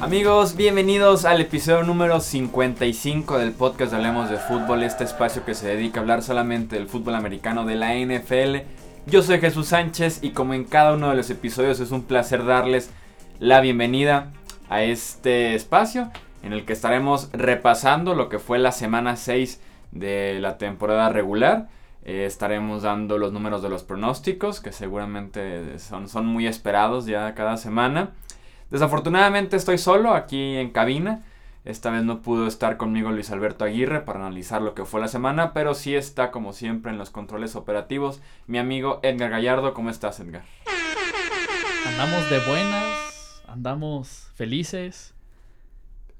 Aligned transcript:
Amigos, 0.00 0.54
bienvenidos 0.54 1.24
al 1.24 1.40
episodio 1.40 1.82
número 1.82 2.20
55 2.20 3.38
del 3.38 3.52
podcast 3.52 3.90
de 3.90 3.96
Hablemos 3.96 4.28
de 4.28 4.36
Fútbol, 4.36 4.82
este 4.82 5.02
espacio 5.02 5.44
que 5.44 5.54
se 5.54 5.66
dedica 5.66 5.98
a 5.98 6.02
hablar 6.02 6.22
solamente 6.22 6.76
del 6.76 6.88
fútbol 6.88 7.14
americano 7.14 7.64
de 7.64 7.74
la 7.74 7.94
NFL. 7.94 8.66
Yo 9.06 9.22
soy 9.22 9.40
Jesús 9.40 9.68
Sánchez 9.68 10.20
y 10.22 10.30
como 10.30 10.54
en 10.54 10.64
cada 10.64 10.92
uno 10.92 11.08
de 11.08 11.16
los 11.16 11.30
episodios 11.30 11.80
es 11.80 11.90
un 11.90 12.04
placer 12.04 12.44
darles 12.44 12.90
la 13.40 13.60
bienvenida 13.60 14.30
a 14.68 14.82
este 14.82 15.54
espacio 15.54 16.10
en 16.42 16.52
el 16.52 16.64
que 16.64 16.74
estaremos 16.74 17.30
repasando 17.32 18.14
lo 18.14 18.28
que 18.28 18.38
fue 18.38 18.58
la 18.58 18.72
semana 18.72 19.16
6 19.16 19.60
de 19.90 20.38
la 20.38 20.58
temporada 20.58 21.08
regular. 21.08 21.68
Eh, 22.04 22.26
estaremos 22.26 22.82
dando 22.82 23.16
los 23.16 23.32
números 23.32 23.62
de 23.62 23.70
los 23.70 23.82
pronósticos 23.82 24.60
que 24.60 24.72
seguramente 24.72 25.78
son, 25.78 26.08
son 26.08 26.26
muy 26.26 26.46
esperados 26.46 27.06
ya 27.06 27.34
cada 27.34 27.56
semana. 27.56 28.12
Desafortunadamente 28.70 29.56
estoy 29.56 29.78
solo 29.78 30.14
aquí 30.14 30.56
en 30.56 30.70
cabina. 30.70 31.22
Esta 31.64 31.90
vez 31.90 32.04
no 32.04 32.20
pudo 32.20 32.46
estar 32.46 32.76
conmigo 32.76 33.10
Luis 33.10 33.30
Alberto 33.30 33.64
Aguirre 33.64 34.02
para 34.02 34.20
analizar 34.20 34.60
lo 34.60 34.74
que 34.74 34.84
fue 34.84 35.00
la 35.00 35.08
semana, 35.08 35.54
pero 35.54 35.72
sí 35.74 35.94
está 35.94 36.30
como 36.30 36.52
siempre 36.52 36.92
en 36.92 36.98
los 36.98 37.08
controles 37.08 37.56
operativos 37.56 38.20
mi 38.46 38.58
amigo 38.58 39.00
Edgar 39.02 39.30
Gallardo. 39.30 39.72
¿Cómo 39.72 39.88
estás, 39.88 40.20
Edgar? 40.20 40.42
Andamos 41.86 42.28
de 42.28 42.40
buenas, 42.40 43.42
andamos 43.48 44.28
felices. 44.34 45.13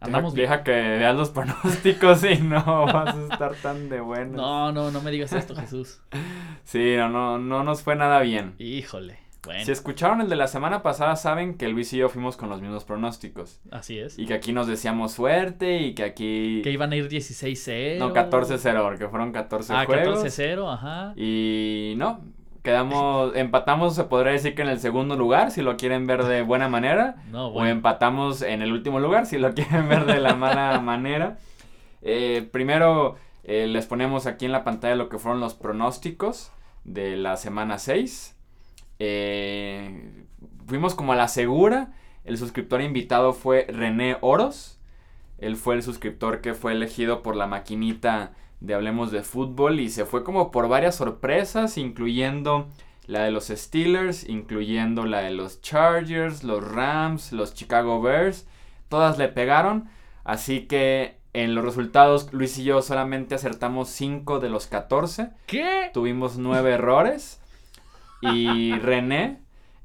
Andamos 0.04 0.34
deja, 0.34 0.58
deja 0.58 0.64
que 0.64 0.72
veas 0.72 1.16
los 1.16 1.30
pronósticos 1.30 2.24
y 2.24 2.38
no 2.38 2.62
vas 2.86 3.16
a 3.16 3.22
estar 3.32 3.54
tan 3.56 3.88
de 3.88 4.00
buenas. 4.00 4.36
No, 4.36 4.72
no, 4.72 4.90
no 4.90 5.00
me 5.00 5.10
digas 5.10 5.32
esto, 5.32 5.54
Jesús. 5.56 6.00
sí, 6.64 6.94
no, 6.96 7.08
no, 7.08 7.38
no 7.38 7.64
nos 7.64 7.82
fue 7.82 7.96
nada 7.96 8.20
bien. 8.20 8.54
Híjole. 8.58 9.24
Si 9.64 9.70
escucharon 9.70 10.20
el 10.20 10.28
de 10.28 10.36
la 10.36 10.48
semana 10.48 10.82
pasada, 10.82 11.16
saben 11.16 11.56
que 11.56 11.68
Luis 11.68 11.92
y 11.92 11.98
yo 11.98 12.08
fuimos 12.08 12.36
con 12.36 12.48
los 12.48 12.60
mismos 12.60 12.84
pronósticos. 12.84 13.60
Así 13.70 13.98
es. 13.98 14.18
Y 14.18 14.26
que 14.26 14.34
aquí 14.34 14.52
nos 14.52 14.66
decíamos 14.66 15.12
suerte 15.12 15.82
y 15.82 15.94
que 15.94 16.04
aquí... 16.04 16.62
Que 16.62 16.70
iban 16.70 16.92
a 16.92 16.96
ir 16.96 17.08
16-0. 17.08 17.98
No, 17.98 18.14
14-0, 18.14 18.82
porque 18.82 19.08
fueron 19.08 19.32
14 19.32 19.72
ah, 19.74 19.84
juegos. 19.84 20.20
Ah, 20.20 20.26
14-0, 20.26 20.72
ajá. 20.72 21.12
Y 21.16 21.94
no, 21.96 22.22
quedamos, 22.64 23.36
empatamos, 23.36 23.94
se 23.94 24.04
podría 24.04 24.32
decir 24.32 24.54
que 24.54 24.62
en 24.62 24.68
el 24.68 24.80
segundo 24.80 25.16
lugar, 25.16 25.50
si 25.50 25.60
lo 25.60 25.76
quieren 25.76 26.06
ver 26.06 26.24
de 26.24 26.42
buena 26.42 26.68
manera. 26.68 27.16
No, 27.30 27.50
bueno. 27.50 27.68
O 27.68 27.72
empatamos 27.72 28.40
en 28.40 28.62
el 28.62 28.72
último 28.72 28.98
lugar, 28.98 29.26
si 29.26 29.38
lo 29.38 29.52
quieren 29.54 29.88
ver 29.88 30.06
de 30.06 30.18
la 30.18 30.34
mala 30.34 30.80
manera. 30.80 31.36
Eh, 32.00 32.48
primero, 32.50 33.16
eh, 33.44 33.66
les 33.66 33.86
ponemos 33.86 34.26
aquí 34.26 34.46
en 34.46 34.52
la 34.52 34.64
pantalla 34.64 34.96
lo 34.96 35.10
que 35.10 35.18
fueron 35.18 35.40
los 35.40 35.54
pronósticos 35.54 36.52
de 36.84 37.16
la 37.16 37.36
semana 37.36 37.78
6. 37.78 38.34
Eh, 38.98 40.24
fuimos 40.66 40.94
como 40.94 41.12
a 41.12 41.16
la 41.16 41.28
segura. 41.28 41.92
El 42.24 42.38
suscriptor 42.38 42.80
invitado 42.80 43.34
fue 43.34 43.66
René 43.68 44.16
Oros. 44.22 44.80
Él 45.36 45.56
fue 45.56 45.74
el 45.74 45.82
suscriptor 45.82 46.40
que 46.40 46.54
fue 46.54 46.72
elegido 46.72 47.22
por 47.22 47.36
la 47.36 47.46
maquinita 47.46 48.32
de 48.64 48.74
Hablemos 48.74 49.10
de 49.10 49.22
Fútbol 49.22 49.80
y 49.80 49.90
se 49.90 50.06
fue 50.06 50.24
como 50.24 50.50
por 50.50 50.68
varias 50.68 50.96
sorpresas, 50.96 51.76
incluyendo 51.76 52.68
la 53.06 53.24
de 53.24 53.30
los 53.30 53.48
Steelers, 53.48 54.28
incluyendo 54.28 55.04
la 55.04 55.20
de 55.20 55.30
los 55.30 55.60
Chargers, 55.60 56.44
los 56.44 56.66
Rams, 56.66 57.32
los 57.32 57.54
Chicago 57.54 58.00
Bears. 58.00 58.46
Todas 58.88 59.18
le 59.18 59.28
pegaron. 59.28 59.88
Así 60.24 60.66
que 60.66 61.18
en 61.34 61.54
los 61.54 61.64
resultados, 61.64 62.32
Luis 62.32 62.56
y 62.58 62.64
yo 62.64 62.80
solamente 62.80 63.34
acertamos 63.34 63.90
5 63.90 64.40
de 64.40 64.48
los 64.48 64.66
14. 64.66 65.30
¿Qué? 65.46 65.90
Tuvimos 65.92 66.38
9 66.38 66.72
errores. 66.72 67.40
Y 68.22 68.72
René 68.78 69.40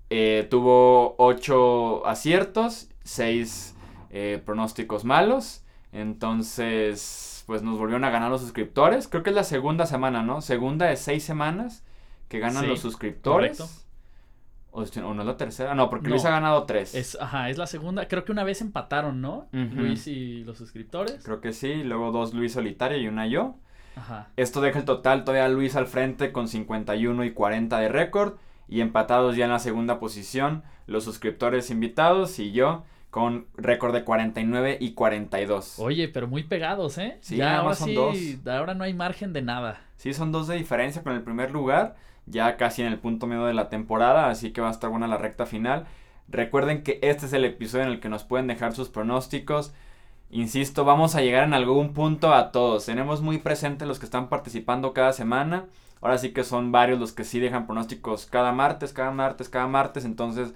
eh, 0.09 0.47
tuvo 0.49 1.15
8 1.17 2.07
aciertos, 2.07 2.89
6 3.03 3.75
eh, 4.11 4.41
pronósticos 4.45 5.03
malos. 5.03 5.65
Entonces, 5.91 7.28
pues 7.49 7.63
nos 7.63 7.79
volvieron 7.79 8.03
a 8.03 8.11
ganar 8.11 8.29
los 8.29 8.41
suscriptores. 8.41 9.07
Creo 9.07 9.23
que 9.23 9.31
es 9.31 9.35
la 9.35 9.43
segunda 9.43 9.87
semana, 9.87 10.21
¿no? 10.21 10.39
Segunda 10.39 10.85
de 10.85 10.95
6 10.95 11.23
semanas 11.23 11.83
que 12.27 12.37
ganan 12.37 12.67
los 12.67 12.79
suscriptores. 12.79 13.57
Correcto. 13.57 15.03
O, 15.07 15.13
no 15.15 15.21
es 15.23 15.27
la 15.27 15.35
tercera. 15.35 15.73
No, 15.73 15.89
porque 15.89 16.09
Luis 16.09 16.23
ha 16.25 16.29
ganado 16.29 16.65
3. 16.65 16.93
Es, 16.93 17.17
ajá, 17.19 17.49
es 17.49 17.57
la 17.57 17.65
segunda. 17.65 18.07
Creo 18.07 18.23
que 18.23 18.31
una 18.31 18.43
vez 18.43 18.61
empataron, 18.61 19.19
¿no? 19.19 19.47
Luis 19.51 20.05
y 20.05 20.43
los 20.43 20.59
suscriptores. 20.59 21.23
Creo 21.23 21.41
que 21.41 21.51
sí. 21.51 21.83
Luego 21.83 22.11
dos 22.11 22.35
Luis 22.35 22.53
solitario 22.53 22.99
y 22.99 23.07
una 23.07 23.25
yo. 23.25 23.55
Esto 24.35 24.61
deja 24.61 24.77
el 24.77 24.85
total 24.85 25.23
todavía 25.23 25.49
Luis 25.49 25.75
al 25.75 25.87
frente 25.87 26.31
con 26.31 26.47
51 26.47 27.25
y 27.25 27.31
40 27.31 27.79
de 27.79 27.89
récord. 27.89 28.35
Y 28.67 28.81
empatados 28.81 29.35
ya 29.35 29.45
en 29.45 29.51
la 29.51 29.57
segunda 29.57 29.99
posición 29.99 30.61
los 30.85 31.03
suscriptores 31.03 31.71
invitados 31.71 32.37
y 32.37 32.51
yo 32.51 32.83
con 33.09 33.47
récord 33.55 33.93
de 33.93 34.03
49 34.03 34.77
y 34.79 34.93
42. 34.93 35.79
Oye, 35.79 36.07
pero 36.09 36.27
muy 36.27 36.43
pegados, 36.43 36.97
¿eh? 36.97 37.17
Sí, 37.21 37.37
ya 37.37 37.59
ahora 37.59 37.75
son 37.75 37.95
dos. 37.95 38.17
Ahora 38.45 38.75
no 38.75 38.83
hay 38.83 38.93
margen 38.93 39.33
de 39.33 39.41
nada. 39.41 39.81
Sí, 39.97 40.13
son 40.13 40.31
dos 40.31 40.47
de 40.47 40.55
diferencia 40.55 41.01
con 41.01 41.13
el 41.13 41.23
primer 41.23 41.51
lugar. 41.51 41.95
Ya 42.25 42.57
casi 42.57 42.83
en 42.83 42.87
el 42.87 42.99
punto 42.99 43.25
medio 43.25 43.45
de 43.45 43.53
la 43.53 43.69
temporada. 43.69 44.29
Así 44.29 44.51
que 44.51 44.61
va 44.61 44.67
a 44.67 44.71
estar 44.71 44.89
buena 44.89 45.07
la 45.07 45.17
recta 45.17 45.45
final. 45.45 45.87
Recuerden 46.27 46.83
que 46.83 46.99
este 47.01 47.25
es 47.25 47.33
el 47.33 47.45
episodio 47.45 47.85
en 47.85 47.91
el 47.91 47.99
que 47.99 48.09
nos 48.09 48.23
pueden 48.23 48.45
dejar 48.45 48.73
sus 48.73 48.89
pronósticos. 48.89 49.73
Insisto, 50.29 50.85
vamos 50.85 51.15
a 51.15 51.21
llegar 51.21 51.45
en 51.45 51.55
algún 51.55 51.93
punto 51.93 52.33
a 52.35 52.51
todos. 52.51 52.85
Tenemos 52.85 53.21
muy 53.21 53.39
presentes 53.39 53.87
los 53.87 53.97
que 53.97 54.05
están 54.05 54.29
participando 54.29 54.93
cada 54.93 55.11
semana. 55.13 55.65
Ahora 56.01 56.19
sí 56.19 56.31
que 56.31 56.43
son 56.43 56.71
varios 56.71 56.99
los 56.99 57.11
que 57.11 57.23
sí 57.23 57.39
dejan 57.39 57.65
pronósticos 57.65 58.27
cada 58.27 58.51
martes, 58.51 58.93
cada 58.93 59.09
martes, 59.09 59.49
cada 59.49 59.65
martes. 59.65 60.05
Entonces, 60.05 60.53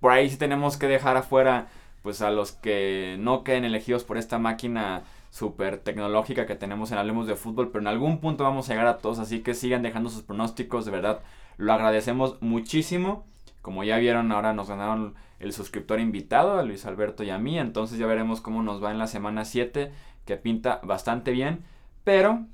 por 0.00 0.10
ahí 0.10 0.28
sí 0.28 0.36
tenemos 0.36 0.76
que 0.76 0.88
dejar 0.88 1.16
afuera 1.16 1.68
pues 2.04 2.20
a 2.20 2.30
los 2.30 2.52
que 2.52 3.16
no 3.18 3.44
queden 3.44 3.64
elegidos 3.64 4.04
por 4.04 4.18
esta 4.18 4.38
máquina 4.38 5.04
súper 5.30 5.78
tecnológica 5.78 6.44
que 6.44 6.54
tenemos 6.54 6.92
en 6.92 6.98
Hablemos 6.98 7.26
de 7.26 7.34
Fútbol. 7.34 7.70
Pero 7.70 7.80
en 7.80 7.86
algún 7.86 8.20
punto 8.20 8.44
vamos 8.44 8.68
a 8.68 8.74
llegar 8.74 8.86
a 8.86 8.98
todos. 8.98 9.18
Así 9.18 9.40
que 9.40 9.54
sigan 9.54 9.82
dejando 9.82 10.10
sus 10.10 10.22
pronósticos. 10.22 10.84
De 10.84 10.90
verdad, 10.90 11.22
lo 11.56 11.72
agradecemos 11.72 12.36
muchísimo. 12.42 13.24
Como 13.62 13.84
ya 13.84 13.96
vieron, 13.96 14.30
ahora 14.32 14.52
nos 14.52 14.68
ganaron 14.68 15.14
el 15.38 15.54
suscriptor 15.54 15.98
invitado, 15.98 16.58
a 16.58 16.62
Luis 16.62 16.84
Alberto 16.84 17.24
y 17.24 17.30
a 17.30 17.38
mí. 17.38 17.58
Entonces 17.58 17.98
ya 17.98 18.06
veremos 18.06 18.42
cómo 18.42 18.62
nos 18.62 18.84
va 18.84 18.90
en 18.90 18.98
la 18.98 19.06
semana 19.06 19.46
7, 19.46 19.90
que 20.26 20.36
pinta 20.36 20.80
bastante 20.84 21.30
bien. 21.30 21.64
Pero, 22.04 22.44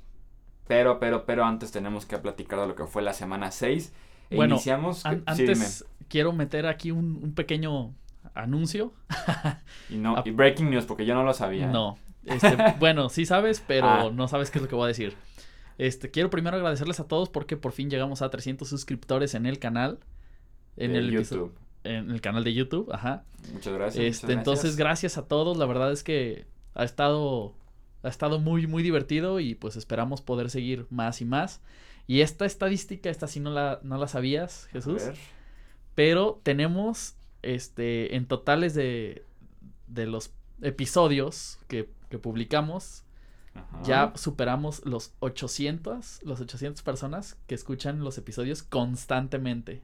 pero, 0.65 0.97
pero, 0.97 1.25
pero 1.25 1.43
antes 1.43 1.73
tenemos 1.73 2.05
que 2.05 2.17
platicar 2.19 2.61
de 2.61 2.67
lo 2.67 2.75
que 2.75 2.85
fue 2.85 3.01
la 3.01 3.13
semana 3.13 3.51
6. 3.51 3.93
E 4.29 4.35
bueno, 4.37 4.55
iniciamos. 4.55 5.05
antes 5.05 5.85
quiero 6.07 6.33
meter 6.33 6.67
aquí 6.67 6.91
un, 6.91 7.33
pequeño 7.35 7.93
anuncio. 8.33 8.93
y, 9.89 9.95
no, 9.95 10.21
y 10.25 10.31
breaking 10.31 10.69
news, 10.69 10.85
porque 10.85 11.05
yo 11.05 11.13
no 11.15 11.23
lo 11.23 11.33
sabía. 11.33 11.67
No. 11.67 11.97
Este, 12.25 12.55
bueno, 12.79 13.09
sí 13.09 13.25
sabes, 13.25 13.63
pero 13.65 13.87
ah. 13.87 14.11
no 14.13 14.27
sabes 14.27 14.51
qué 14.51 14.59
es 14.59 14.61
lo 14.63 14.67
que 14.67 14.75
voy 14.75 14.85
a 14.85 14.87
decir. 14.87 15.15
Este, 15.77 16.11
quiero 16.11 16.29
primero 16.29 16.57
agradecerles 16.57 16.99
a 16.99 17.07
todos 17.07 17.29
porque 17.29 17.57
por 17.57 17.71
fin 17.71 17.89
llegamos 17.89 18.21
a 18.21 18.29
300 18.29 18.67
suscriptores 18.67 19.33
en 19.35 19.45
el 19.45 19.59
canal. 19.59 19.99
En 20.77 20.95
el 20.95 21.11
YouTube 21.11 21.53
en 21.83 22.11
el 22.11 22.21
canal 22.21 22.43
de 22.43 22.53
YouTube, 22.53 22.91
ajá. 22.91 23.23
Muchas 23.53 23.73
gracias. 23.73 24.05
Este, 24.05 24.33
entonces, 24.33 24.75
gracias 24.75 25.17
a 25.17 25.27
todos, 25.27 25.57
la 25.57 25.65
verdad 25.65 25.91
es 25.91 26.03
que 26.03 26.45
ha 26.73 26.83
estado 26.83 27.55
ha 28.03 28.07
estado 28.07 28.39
muy 28.39 28.65
muy 28.65 28.81
divertido 28.81 29.39
y 29.39 29.53
pues 29.53 29.75
esperamos 29.75 30.21
poder 30.21 30.49
seguir 30.49 30.87
más 30.89 31.21
y 31.21 31.25
más. 31.25 31.61
Y 32.07 32.21
esta 32.21 32.45
estadística, 32.45 33.09
esta 33.09 33.27
sí 33.27 33.39
no 33.39 33.51
la 33.51 33.79
no 33.83 33.97
la 33.97 34.07
sabías, 34.07 34.67
Jesús. 34.71 35.03
Pero 35.95 36.39
tenemos 36.43 37.15
este 37.41 38.15
en 38.15 38.27
totales 38.27 38.73
de 38.73 39.25
de 39.87 40.05
los 40.05 40.31
episodios 40.61 41.59
que, 41.67 41.89
que 42.09 42.17
publicamos 42.17 43.03
Ya 43.83 44.13
superamos 44.15 44.85
los 44.85 45.13
800, 45.19 46.21
los 46.23 46.39
800 46.39 46.81
personas 46.83 47.37
que 47.47 47.55
escuchan 47.55 48.03
los 48.03 48.17
episodios 48.17 48.63
constantemente. 48.63 49.83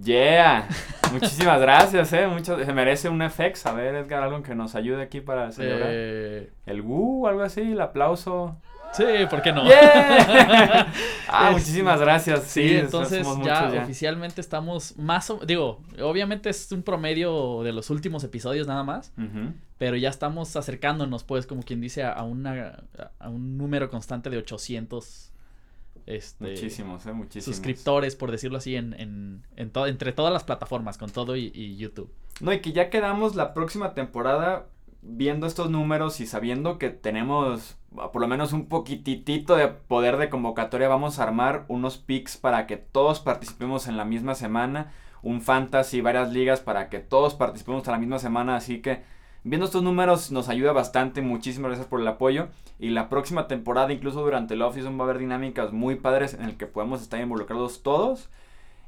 Yeah, 0.00 0.68
muchísimas 1.12 1.60
gracias, 1.60 2.12
eh. 2.12 2.26
Mucho, 2.26 2.64
se 2.64 2.72
merece 2.72 3.08
un 3.08 3.20
FX. 3.28 3.66
A 3.66 3.72
ver, 3.72 3.94
Edgar, 3.96 4.22
algo 4.22 4.42
que 4.42 4.54
nos 4.54 4.74
ayude 4.74 5.02
aquí 5.02 5.20
para 5.20 5.50
celebrar. 5.50 5.88
Eh... 5.90 6.52
El 6.64 6.80
Woo, 6.82 7.26
algo 7.26 7.42
así, 7.42 7.60
el 7.60 7.80
aplauso. 7.80 8.56
Sí, 8.92 9.04
¿por 9.28 9.42
qué 9.42 9.52
no? 9.52 9.64
Yeah. 9.64 10.92
ah, 11.28 11.50
muchísimas 11.52 12.00
gracias. 12.00 12.44
Sí, 12.44 12.76
entonces 12.76 13.26
ya, 13.44 13.72
oficialmente 13.82 14.40
estamos 14.40 14.96
más 14.96 15.30
o 15.30 15.38
digo, 15.46 15.80
obviamente 16.02 16.50
es 16.50 16.70
un 16.72 16.82
promedio 16.82 17.62
de 17.62 17.72
los 17.72 17.90
últimos 17.90 18.24
episodios 18.24 18.66
nada 18.66 18.82
más, 18.82 19.12
pero 19.78 19.96
ya 19.96 20.08
estamos 20.08 20.56
acercándonos 20.56 21.24
pues 21.24 21.46
como 21.46 21.62
quien 21.62 21.80
dice 21.80 22.02
a, 22.02 22.22
una 22.22 22.84
a 23.18 23.28
un 23.28 23.56
número 23.56 23.90
constante 23.90 24.28
de 24.28 24.38
800 24.38 25.30
este, 26.06 26.44
muchísimos, 26.44 27.06
eh, 27.06 27.12
muchísimos. 27.12 27.56
Suscriptores, 27.56 28.16
por 28.16 28.32
decirlo 28.32 28.58
así, 28.58 28.74
en, 28.74 28.94
en, 28.98 29.42
entre 29.56 30.12
todas 30.12 30.32
las 30.32 30.42
plataformas, 30.42 30.98
con 30.98 31.10
todo 31.10 31.36
y, 31.36 31.76
YouTube. 31.76 32.12
No, 32.40 32.52
y 32.52 32.60
que 32.60 32.72
ya 32.72 32.90
quedamos 32.90 33.36
la 33.36 33.54
próxima 33.54 33.94
temporada 33.94 34.66
viendo 35.02 35.46
estos 35.46 35.70
números 35.70 36.20
y 36.20 36.26
sabiendo 36.26 36.78
que 36.78 36.90
tenemos 36.90 37.76
por 37.90 38.20
lo 38.20 38.28
menos 38.28 38.52
un 38.52 38.66
poquitito 38.66 39.56
de 39.56 39.68
poder 39.68 40.16
de 40.16 40.30
convocatoria, 40.30 40.88
vamos 40.88 41.18
a 41.18 41.24
armar 41.24 41.64
unos 41.68 41.98
picks 41.98 42.36
para 42.36 42.66
que 42.66 42.76
todos 42.76 43.20
participemos 43.20 43.88
en 43.88 43.96
la 43.96 44.04
misma 44.04 44.34
semana, 44.34 44.92
un 45.22 45.40
fantasy, 45.40 46.00
varias 46.00 46.32
ligas 46.32 46.60
para 46.60 46.88
que 46.88 47.00
todos 47.00 47.34
participemos 47.34 47.86
en 47.86 47.92
la 47.92 47.98
misma 47.98 48.18
semana, 48.18 48.56
así 48.56 48.80
que 48.80 49.02
viendo 49.42 49.66
estos 49.66 49.82
números 49.82 50.30
nos 50.30 50.48
ayuda 50.48 50.72
bastante, 50.72 51.20
muchísimas 51.20 51.70
gracias 51.70 51.88
por 51.88 52.00
el 52.00 52.08
apoyo. 52.08 52.48
Y 52.78 52.90
la 52.90 53.08
próxima 53.08 53.48
temporada, 53.48 53.92
incluso 53.92 54.22
durante 54.22 54.54
el 54.54 54.62
off-season 54.62 54.98
va 54.98 55.02
a 55.02 55.08
haber 55.08 55.18
dinámicas 55.18 55.72
muy 55.72 55.96
padres 55.96 56.34
en 56.34 56.44
el 56.44 56.56
que 56.56 56.66
podemos 56.66 57.02
estar 57.02 57.20
involucrados 57.20 57.82
todos. 57.82 58.30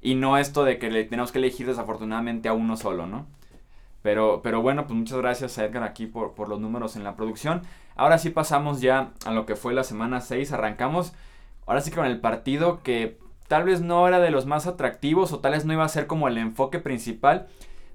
Y 0.00 0.14
no 0.14 0.38
esto 0.38 0.64
de 0.64 0.78
que 0.78 0.90
le 0.90 1.04
tenemos 1.04 1.30
que 1.30 1.38
elegir 1.38 1.66
desafortunadamente 1.66 2.48
a 2.48 2.54
uno 2.54 2.76
solo, 2.76 3.06
¿no? 3.06 3.26
Pero, 4.02 4.40
pero 4.42 4.60
bueno, 4.60 4.86
pues 4.86 4.98
muchas 4.98 5.18
gracias 5.18 5.58
a 5.58 5.64
Edgar 5.64 5.84
aquí 5.84 6.06
por, 6.06 6.34
por 6.34 6.48
los 6.48 6.60
números 6.60 6.96
en 6.96 7.04
la 7.04 7.16
producción. 7.16 7.62
Ahora 7.94 8.18
sí 8.18 8.30
pasamos 8.30 8.80
ya 8.80 9.12
a 9.24 9.30
lo 9.30 9.46
que 9.46 9.56
fue 9.56 9.72
la 9.72 9.84
semana 9.84 10.20
6. 10.20 10.52
Arrancamos 10.52 11.12
ahora 11.66 11.80
sí 11.80 11.90
con 11.90 12.04
el 12.04 12.20
partido 12.20 12.82
que 12.82 13.18
tal 13.48 13.64
vez 13.64 13.80
no 13.80 14.06
era 14.08 14.18
de 14.18 14.30
los 14.30 14.46
más 14.46 14.66
atractivos 14.66 15.32
o 15.32 15.38
tal 15.38 15.52
vez 15.52 15.64
no 15.64 15.72
iba 15.72 15.84
a 15.84 15.88
ser 15.88 16.06
como 16.06 16.26
el 16.26 16.38
enfoque 16.38 16.80
principal, 16.80 17.46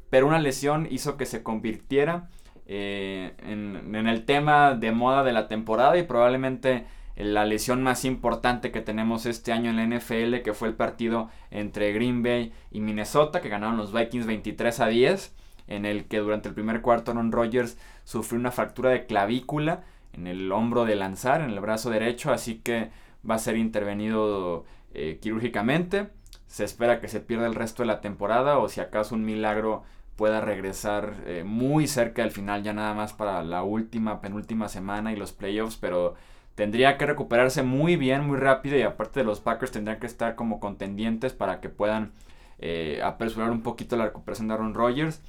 pero 0.09 0.27
una 0.27 0.39
lesión 0.39 0.87
hizo 0.89 1.17
que 1.17 1.25
se 1.25 1.43
convirtiera 1.43 2.29
eh, 2.67 3.33
en, 3.39 3.95
en, 3.95 4.07
el 4.07 4.25
tema 4.25 4.75
de 4.75 4.91
moda 4.91 5.23
de 5.23 5.33
la 5.33 5.47
temporada 5.47 5.97
y 5.97 6.03
probablemente 6.03 6.85
la 7.15 7.45
lesión 7.45 7.81
más 7.81 8.05
importante 8.05 8.71
que 8.71 8.81
tenemos 8.81 9.25
este 9.25 9.51
año 9.51 9.71
en 9.71 9.77
la 9.77 9.97
NFL, 9.97 10.43
que 10.43 10.53
fue 10.53 10.67
el 10.67 10.75
partido 10.75 11.29
entre 11.49 11.91
Green 11.91 12.21
Bay 12.21 12.53
y 12.69 12.79
Minnesota, 12.79 13.41
que 13.41 13.49
ganaron 13.49 13.77
los 13.77 13.91
Vikings 13.91 14.27
23 14.27 14.79
a 14.79 14.87
10 14.87 15.35
en 15.67 15.85
el 15.85 16.05
que 16.05 16.19
durante 16.19 16.49
el 16.49 16.55
primer 16.55 16.81
cuarto 16.81 17.11
Aaron 17.11 17.31
Rodgers 17.31 17.77
sufrió 18.03 18.39
una 18.39 18.51
fractura 18.51 18.91
de 18.91 19.05
clavícula 19.05 19.83
en 20.13 20.27
el 20.27 20.51
hombro 20.51 20.85
de 20.85 20.95
lanzar, 20.95 21.41
en 21.41 21.51
el 21.51 21.59
brazo 21.59 21.89
derecho, 21.89 22.31
así 22.31 22.59
que 22.59 22.89
va 23.29 23.35
a 23.35 23.39
ser 23.39 23.57
intervenido 23.57 24.65
eh, 24.93 25.19
quirúrgicamente. 25.21 26.09
Se 26.47 26.63
espera 26.63 27.01
que 27.01 27.07
se 27.07 27.19
pierda 27.19 27.45
el 27.45 27.55
resto 27.55 27.83
de 27.83 27.87
la 27.87 28.01
temporada 28.01 28.57
o 28.57 28.69
si 28.69 28.79
acaso 28.79 29.15
un 29.15 29.25
milagro 29.25 29.83
pueda 30.15 30.41
regresar 30.41 31.15
eh, 31.25 31.43
muy 31.45 31.87
cerca 31.87 32.23
del 32.23 32.31
final, 32.31 32.63
ya 32.63 32.73
nada 32.73 32.93
más 32.93 33.13
para 33.13 33.43
la 33.43 33.63
última, 33.63 34.19
penúltima 34.21 34.67
semana 34.67 35.13
y 35.13 35.15
los 35.15 35.31
playoffs, 35.31 35.77
pero 35.77 36.15
tendría 36.55 36.97
que 36.97 37.05
recuperarse 37.05 37.61
muy 37.61 37.97
bien, 37.97 38.25
muy 38.25 38.37
rápido 38.37 38.77
y 38.77 38.81
aparte 38.81 39.19
de 39.19 39.25
los 39.25 39.41
Packers 39.41 39.71
tendrían 39.71 39.99
que 39.99 40.07
estar 40.07 40.33
como 40.35 40.59
contendientes 40.59 41.33
para 41.33 41.61
que 41.61 41.69
puedan 41.69 42.13
eh, 42.57 42.99
apresurar 43.03 43.51
un 43.51 43.61
poquito 43.61 43.95
la 43.95 44.05
recuperación 44.05 44.47
de 44.47 44.55
Aaron 44.55 44.73
Rodgers. 44.73 45.21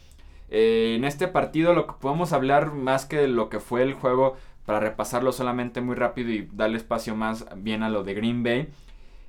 Eh, 0.51 0.95
en 0.97 1.05
este 1.05 1.29
partido 1.29 1.75
lo 1.75 1.87
que 1.87 1.95
podemos 2.01 2.33
hablar 2.33 2.73
más 2.73 3.07
que 3.07 3.17
de 3.17 3.29
lo 3.29 3.49
que 3.49 3.61
fue 3.61 3.83
el 3.83 3.95
juego, 3.95 4.37
para 4.69 4.81
repasarlo 4.81 5.33
solamente 5.33 5.81
muy 5.81 5.95
rápido 5.95 6.31
y 6.31 6.47
darle 6.53 6.77
espacio 6.77 7.17
más 7.17 7.47
bien 7.57 7.83
a 7.83 7.89
lo 7.89 8.03
de 8.03 8.13
Green 8.13 8.43
Bay. 8.43 8.69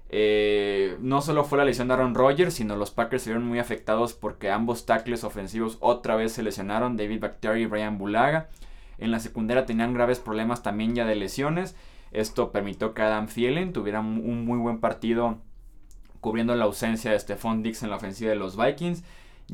Eh, 0.10 0.98
no 1.00 1.21
solo 1.21 1.45
fue 1.45 1.60
la 1.60 1.63
lesión 1.63 1.88
de 1.88 1.94
Aaron 1.94 2.13
Rodgers, 2.13 2.56
sino 2.56 2.75
los 2.75 2.92
Packers 2.92 3.24
se 3.24 3.30
vieron 3.30 3.48
muy 3.48 3.60
afectados 3.60 4.13
porque 4.13 4.50
ambos 4.50 4.86
tackles 4.86 5.24
ofensivos 5.24 5.77
otra 5.80 6.18
vez 6.18 6.33
se 6.33 6.44
lesionaron, 6.44 6.98
David 6.98 7.21
Bacteria 7.21 7.63
y 7.63 7.68
Brian 7.68 7.98
Bulaga. 7.98 8.50
En 8.98 9.12
la 9.12 9.19
secundaria 9.19 9.66
tenían 9.66 9.94
graves 9.94 10.19
problemas 10.19 10.62
también 10.62 10.94
ya 10.94 11.06
de 11.06 11.16
lesiones. 11.16 11.75
Esto 12.12 12.51
permitió 12.51 12.94
que 12.94 13.04
Adam 13.04 13.27
Thielen 13.27 13.71
tuviera 13.71 14.01
un 14.01 14.44
muy 14.44 14.57
buen 14.57 14.80
partido 14.81 15.38
cubriendo 16.19 16.54
la 16.56 16.66
ausencia 16.66 17.12
de 17.12 17.19
Stephon 17.19 17.63
Dix 17.63 17.81
en 17.83 17.92
la 17.92 17.95
ofensiva 17.95 18.31
de 18.31 18.36
los 18.36 18.57
Vikings. 18.57 19.04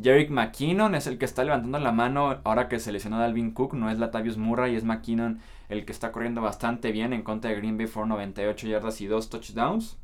Jerick 0.01 0.29
McKinnon 0.29 0.95
es 0.95 1.07
el 1.07 1.17
que 1.17 1.25
está 1.25 1.43
levantando 1.43 1.79
la 1.79 1.91
mano 1.91 2.39
ahora 2.43 2.67
que 2.67 2.79
seleccionó 2.79 3.17
a 3.17 3.21
Dalvin 3.21 3.51
Cook, 3.51 3.73
no 3.73 3.89
es 3.89 3.97
Latavius 3.97 4.37
Murray, 4.37 4.75
es 4.75 4.83
McKinnon 4.83 5.39
el 5.69 5.85
que 5.85 5.91
está 5.91 6.11
corriendo 6.11 6.41
bastante 6.41 6.91
bien 6.91 7.13
en 7.13 7.23
contra 7.23 7.49
de 7.49 7.57
Green 7.57 7.77
Bay 7.77 7.87
por 7.87 8.07
98 8.07 8.67
yardas 8.67 8.99
y 9.01 9.07
2 9.07 9.29
touchdowns. 9.29 9.97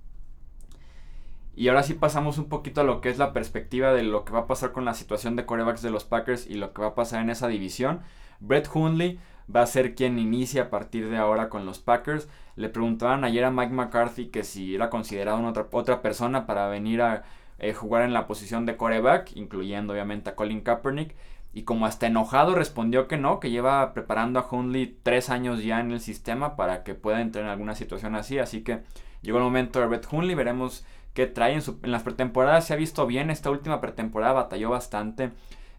Y 1.55 1.67
ahora 1.67 1.83
sí 1.83 1.93
pasamos 1.93 2.37
un 2.37 2.45
poquito 2.45 2.81
a 2.81 2.83
lo 2.85 3.01
que 3.01 3.09
es 3.09 3.17
la 3.17 3.33
perspectiva 3.33 3.93
de 3.93 4.03
lo 4.03 4.23
que 4.23 4.31
va 4.31 4.39
a 4.39 4.47
pasar 4.47 4.71
con 4.71 4.85
la 4.85 4.93
situación 4.93 5.35
de 5.35 5.45
corebacks 5.45 5.81
de 5.81 5.91
los 5.91 6.05
Packers 6.05 6.47
y 6.47 6.55
lo 6.55 6.73
que 6.73 6.81
va 6.81 6.89
a 6.89 6.95
pasar 6.95 7.21
en 7.21 7.29
esa 7.29 7.47
división. 7.49 7.99
Brett 8.39 8.69
Hundley 8.73 9.19
va 9.53 9.61
a 9.61 9.67
ser 9.67 9.93
quien 9.95 10.17
inicia 10.17 10.63
a 10.63 10.69
partir 10.69 11.09
de 11.09 11.17
ahora 11.17 11.49
con 11.49 11.65
los 11.65 11.79
Packers. 11.79 12.29
Le 12.55 12.69
preguntaban 12.69 13.25
ayer 13.25 13.43
a 13.43 13.51
Mike 13.51 13.73
McCarthy 13.73 14.27
que 14.27 14.43
si 14.43 14.73
era 14.73 14.89
considerado 14.89 15.45
otra, 15.45 15.67
otra 15.71 16.01
persona 16.01 16.45
para 16.45 16.67
venir 16.69 17.01
a 17.01 17.23
eh, 17.63 17.73
jugar 17.73 18.01
en 18.01 18.13
la 18.13 18.25
posición 18.25 18.65
de 18.65 18.75
coreback, 18.75 19.35
incluyendo 19.35 19.93
obviamente 19.93 20.31
a 20.31 20.35
Colin 20.35 20.61
Kaepernick. 20.61 21.15
Y 21.53 21.61
como 21.61 21.85
hasta 21.85 22.07
enojado 22.07 22.55
respondió 22.55 23.07
que 23.07 23.17
no, 23.17 23.39
que 23.39 23.51
lleva 23.51 23.93
preparando 23.93 24.39
a 24.39 24.47
Hundley 24.49 24.97
tres 25.03 25.29
años 25.29 25.63
ya 25.63 25.79
en 25.79 25.91
el 25.91 25.99
sistema 25.99 26.55
para 26.55 26.83
que 26.83 26.95
pueda 26.95 27.21
entrar 27.21 27.45
en 27.45 27.51
alguna 27.51 27.75
situación 27.75 28.15
así. 28.15 28.39
Así 28.39 28.63
que 28.63 28.81
llegó 29.21 29.37
el 29.37 29.43
momento 29.43 29.79
de 29.79 29.87
Red 29.87 30.05
Hundley, 30.11 30.33
veremos 30.33 30.85
qué 31.13 31.27
trae 31.27 31.53
en, 31.53 31.91
las 31.91 32.01
pretemporadas. 32.01 32.65
Se 32.65 32.73
ha 32.73 32.77
visto 32.77 33.05
bien, 33.05 33.29
esta 33.29 33.51
última 33.51 33.79
pretemporada 33.79 34.33
batalló 34.33 34.71
bastante. 34.71 35.31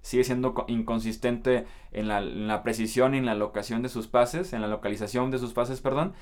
Sigue 0.02 0.23
siendo 0.23 0.64
inconsistente 0.69 1.67
en 1.90 2.06
la, 2.06 2.19
en 2.19 2.46
la 2.46 2.62
precisión 2.62 3.17
y 3.17 3.19
en 3.19 3.26
la 3.26 3.34
locación 3.34 3.82
de 3.82 3.88
sus 3.88 4.06
pases, 4.06 4.52
en 4.52 4.61
la 4.61 4.69
localización 4.69 5.32
de 5.32 5.38
sus 5.38 5.52
pases, 5.52 5.81
perdón. 5.81 6.12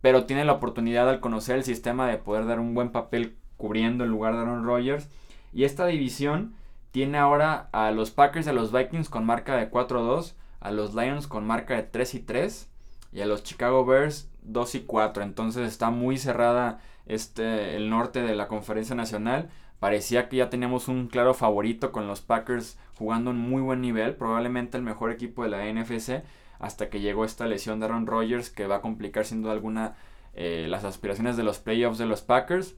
Pero 0.00 0.24
tiene 0.24 0.44
la 0.44 0.54
oportunidad 0.54 1.08
al 1.08 1.20
conocer 1.20 1.54
el 1.54 1.64
sistema 1.64 2.08
de 2.08 2.18
poder 2.18 2.46
dar 2.46 2.58
un 2.58 2.74
buen 2.74 2.90
papel 2.90 3.36
cubriendo 3.60 4.02
el 4.02 4.10
lugar 4.10 4.34
de 4.34 4.40
Aaron 4.40 4.64
Rodgers. 4.64 5.08
Y 5.52 5.64
esta 5.64 5.86
división 5.86 6.54
tiene 6.90 7.18
ahora 7.18 7.68
a 7.72 7.92
los 7.92 8.10
Packers 8.10 8.46
y 8.46 8.50
a 8.50 8.52
los 8.52 8.72
Vikings 8.72 9.08
con 9.08 9.24
marca 9.24 9.56
de 9.56 9.70
4-2, 9.70 10.34
a 10.58 10.70
los 10.72 10.94
Lions 10.94 11.28
con 11.28 11.46
marca 11.46 11.76
de 11.76 11.84
3 11.84 12.14
y 12.14 12.20
3 12.20 12.68
y 13.12 13.20
a 13.20 13.26
los 13.26 13.44
Chicago 13.44 13.84
Bears 13.84 14.28
2 14.42 14.74
y 14.74 14.80
4. 14.80 15.22
Entonces 15.22 15.68
está 15.68 15.90
muy 15.90 16.16
cerrada 16.18 16.80
este, 17.06 17.76
el 17.76 17.90
norte 17.90 18.22
de 18.22 18.34
la 18.34 18.48
conferencia 18.48 18.96
nacional. 18.96 19.50
Parecía 19.78 20.28
que 20.28 20.36
ya 20.36 20.50
teníamos 20.50 20.88
un 20.88 21.06
claro 21.06 21.34
favorito 21.34 21.92
con 21.92 22.06
los 22.06 22.20
Packers 22.20 22.78
jugando 22.96 23.30
en 23.30 23.38
muy 23.38 23.62
buen 23.62 23.80
nivel, 23.80 24.14
probablemente 24.14 24.76
el 24.76 24.82
mejor 24.82 25.10
equipo 25.10 25.42
de 25.42 25.50
la 25.50 25.64
NFC, 25.72 26.22
hasta 26.58 26.90
que 26.90 27.00
llegó 27.00 27.24
esta 27.24 27.46
lesión 27.46 27.80
de 27.80 27.86
Aaron 27.86 28.06
Rodgers 28.06 28.50
que 28.50 28.66
va 28.66 28.76
a 28.76 28.80
complicar 28.82 29.24
sin 29.24 29.42
duda 29.42 29.52
alguna 29.52 29.94
eh, 30.34 30.66
las 30.68 30.84
aspiraciones 30.84 31.36
de 31.36 31.42
los 31.42 31.58
playoffs 31.58 31.98
de 31.98 32.06
los 32.06 32.20
Packers. 32.20 32.74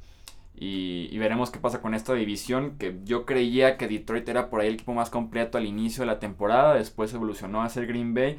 Y, 0.54 1.16
veremos 1.18 1.50
qué 1.50 1.58
pasa 1.58 1.80
con 1.80 1.94
esta 1.94 2.14
división, 2.14 2.76
que 2.78 2.98
yo 3.04 3.26
creía 3.26 3.76
que 3.76 3.88
Detroit 3.88 4.28
era 4.28 4.50
por 4.50 4.60
ahí 4.60 4.68
el 4.68 4.74
equipo 4.74 4.92
más 4.94 5.10
completo 5.10 5.58
al 5.58 5.66
inicio 5.66 6.02
de 6.02 6.06
la 6.06 6.18
temporada, 6.18 6.74
después 6.74 7.12
evolucionó 7.14 7.62
a 7.62 7.68
ser 7.68 7.86
Green 7.86 8.14
Bay. 8.14 8.38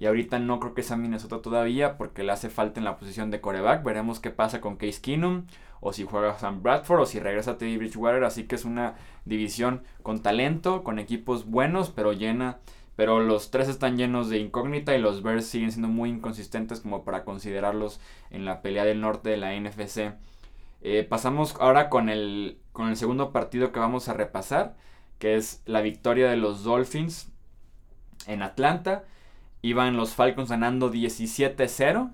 Y 0.00 0.06
ahorita 0.06 0.38
no 0.38 0.60
creo 0.60 0.72
que 0.72 0.82
sea 0.82 0.96
Minnesota 0.96 1.42
todavía 1.42 1.98
porque 1.98 2.22
le 2.22 2.32
hace 2.32 2.48
falta 2.48 2.80
en 2.80 2.84
la 2.84 2.96
posición 2.96 3.30
de 3.30 3.42
coreback. 3.42 3.84
Veremos 3.84 4.18
qué 4.18 4.30
pasa 4.30 4.62
con 4.62 4.76
Case 4.76 5.02
Keenum 5.02 5.44
o 5.80 5.92
si 5.92 6.04
juega 6.04 6.38
Sam 6.38 6.62
Bradford 6.62 7.00
o 7.00 7.06
si 7.06 7.20
regresa 7.20 7.58
Teddy 7.58 7.76
Bridgewater. 7.76 8.24
Así 8.24 8.44
que 8.44 8.54
es 8.54 8.64
una 8.64 8.94
división 9.26 9.82
con 10.02 10.22
talento, 10.22 10.84
con 10.84 10.98
equipos 10.98 11.44
buenos, 11.44 11.90
pero 11.90 12.14
llena. 12.14 12.60
Pero 12.96 13.20
los 13.20 13.50
tres 13.50 13.68
están 13.68 13.98
llenos 13.98 14.30
de 14.30 14.38
incógnita 14.38 14.96
y 14.96 15.00
los 15.02 15.22
Bears 15.22 15.44
siguen 15.44 15.70
siendo 15.70 15.88
muy 15.88 16.08
inconsistentes 16.08 16.80
como 16.80 17.04
para 17.04 17.24
considerarlos 17.24 18.00
en 18.30 18.46
la 18.46 18.62
pelea 18.62 18.86
del 18.86 19.02
norte 19.02 19.28
de 19.28 19.36
la 19.36 19.54
NFC. 19.54 20.14
Eh, 20.82 21.06
pasamos 21.08 21.56
ahora 21.60 21.90
con 21.90 22.08
el, 22.08 22.58
con 22.72 22.88
el 22.88 22.96
segundo 22.96 23.32
partido 23.32 23.72
que 23.72 23.80
vamos 23.80 24.08
a 24.08 24.14
repasar, 24.14 24.76
que 25.18 25.36
es 25.36 25.62
la 25.66 25.82
victoria 25.82 26.30
de 26.30 26.36
los 26.36 26.64
Dolphins 26.64 27.30
en 28.26 28.42
Atlanta. 28.42 29.04
Iban 29.62 29.96
los 29.96 30.14
Falcons 30.14 30.50
ganando 30.50 30.90
17-0. 30.92 32.12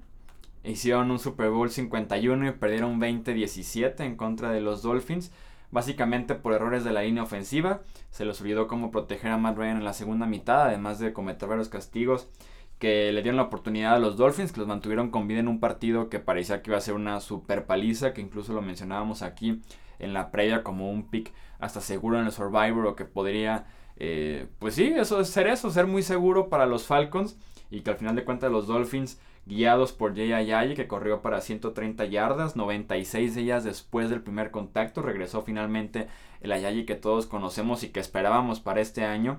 Hicieron 0.64 1.10
un 1.12 1.20
Super 1.20 1.50
Bowl 1.50 1.70
51 1.70 2.48
y 2.48 2.52
perdieron 2.52 3.00
20-17 3.00 4.00
en 4.00 4.16
contra 4.16 4.50
de 4.50 4.60
los 4.60 4.82
Dolphins. 4.82 5.30
Básicamente 5.70 6.34
por 6.34 6.52
errores 6.52 6.82
de 6.84 6.92
la 6.92 7.02
línea 7.02 7.22
ofensiva. 7.22 7.82
Se 8.10 8.24
les 8.24 8.40
olvidó 8.40 8.66
cómo 8.66 8.90
proteger 8.90 9.30
a 9.30 9.38
Matt 9.38 9.58
Ryan 9.58 9.78
en 9.78 9.84
la 9.84 9.92
segunda 9.92 10.26
mitad, 10.26 10.62
además 10.62 10.98
de 10.98 11.12
cometer 11.12 11.48
varios 11.48 11.68
castigos 11.68 12.28
que 12.78 13.10
le 13.12 13.22
dieron 13.22 13.36
la 13.36 13.44
oportunidad 13.44 13.94
a 13.94 13.98
los 13.98 14.16
Dolphins, 14.16 14.52
que 14.52 14.60
los 14.60 14.68
mantuvieron 14.68 15.10
con 15.10 15.26
vida 15.26 15.40
en 15.40 15.48
un 15.48 15.60
partido 15.60 16.08
que 16.10 16.18
parecía 16.20 16.62
que 16.62 16.70
iba 16.70 16.78
a 16.78 16.82
ser 16.82 16.94
una 16.94 17.20
super 17.20 17.66
paliza, 17.66 18.12
que 18.12 18.20
incluso 18.20 18.52
lo 18.52 18.62
mencionábamos 18.62 19.22
aquí 19.22 19.62
en 19.98 20.12
la 20.12 20.30
previa 20.30 20.62
como 20.62 20.90
un 20.90 21.08
pick 21.08 21.32
hasta 21.58 21.80
seguro 21.80 22.18
en 22.18 22.26
el 22.26 22.32
Survivor 22.32 22.86
o 22.86 22.96
que 22.96 23.06
podría, 23.06 23.66
eh, 23.96 24.46
pues 24.58 24.74
sí, 24.74 24.92
eso 24.94 25.20
es 25.20 25.28
ser 25.28 25.46
eso, 25.46 25.70
ser 25.70 25.86
muy 25.86 26.02
seguro 26.02 26.50
para 26.50 26.66
los 26.66 26.84
Falcons 26.84 27.38
y 27.70 27.80
que 27.80 27.90
al 27.90 27.96
final 27.96 28.14
de 28.14 28.24
cuentas 28.24 28.52
los 28.52 28.66
Dolphins 28.66 29.18
guiados 29.46 29.92
por 29.92 30.14
Jay 30.14 30.32
Ayayi 30.32 30.74
que 30.74 30.88
corrió 30.88 31.22
para 31.22 31.40
130 31.40 32.04
yardas, 32.06 32.56
96 32.56 33.34
de 33.34 33.40
ellas 33.40 33.64
después 33.64 34.10
del 34.10 34.20
primer 34.20 34.50
contacto, 34.50 35.00
regresó 35.00 35.42
finalmente 35.42 36.08
el 36.42 36.52
Ayayi 36.52 36.84
que 36.84 36.94
todos 36.94 37.26
conocemos 37.26 37.82
y 37.84 37.88
que 37.88 38.00
esperábamos 38.00 38.60
para 38.60 38.80
este 38.80 39.04
año. 39.04 39.38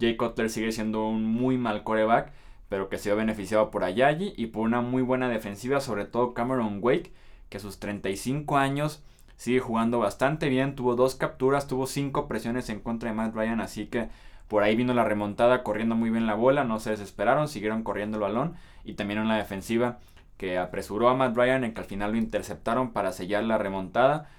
Jay 0.00 0.16
Cutler 0.16 0.48
sigue 0.48 0.72
siendo 0.72 1.06
un 1.06 1.24
muy 1.24 1.58
mal 1.58 1.82
coreback 1.82 2.32
pero 2.68 2.88
que 2.88 2.98
se 2.98 3.10
ha 3.10 3.14
beneficiado 3.14 3.70
por 3.70 3.84
Ayayi 3.84 4.34
y 4.36 4.46
por 4.48 4.62
una 4.62 4.80
muy 4.80 5.02
buena 5.02 5.28
defensiva, 5.28 5.80
sobre 5.80 6.04
todo 6.04 6.34
Cameron 6.34 6.78
Wake, 6.82 7.12
que 7.48 7.56
a 7.58 7.60
sus 7.60 7.78
35 7.78 8.56
años 8.58 9.02
sigue 9.36 9.60
jugando 9.60 9.98
bastante 10.00 10.48
bien, 10.48 10.74
tuvo 10.74 10.96
dos 10.96 11.14
capturas, 11.14 11.66
tuvo 11.68 11.86
cinco 11.86 12.28
presiones 12.28 12.68
en 12.70 12.80
contra 12.80 13.10
de 13.10 13.16
Matt 13.16 13.34
Ryan, 13.34 13.60
así 13.60 13.86
que 13.86 14.08
Por 14.48 14.62
ahí 14.62 14.76
vino 14.76 14.94
la 14.94 15.04
remontada 15.04 15.62
corriendo 15.62 15.94
muy 15.94 16.10
bien 16.10 16.26
la 16.26 16.34
bola, 16.34 16.64
no 16.64 16.80
se 16.80 16.90
desesperaron, 16.90 17.48
siguieron 17.48 17.82
corriendo 17.82 18.16
el 18.16 18.22
balón 18.22 18.54
y 18.84 18.94
también 18.94 19.20
en 19.20 19.28
la 19.28 19.36
defensiva 19.36 19.98
que 20.38 20.58
apresuró 20.58 21.08
a 21.08 21.14
Matt 21.14 21.36
Ryan 21.36 21.64
en 21.64 21.74
que 21.74 21.80
al 21.80 21.86
final 21.86 22.12
lo 22.12 22.18
interceptaron 22.18 22.92
para 22.92 23.12
sellar 23.12 23.44
la 23.44 23.58
remontada, 23.58 24.30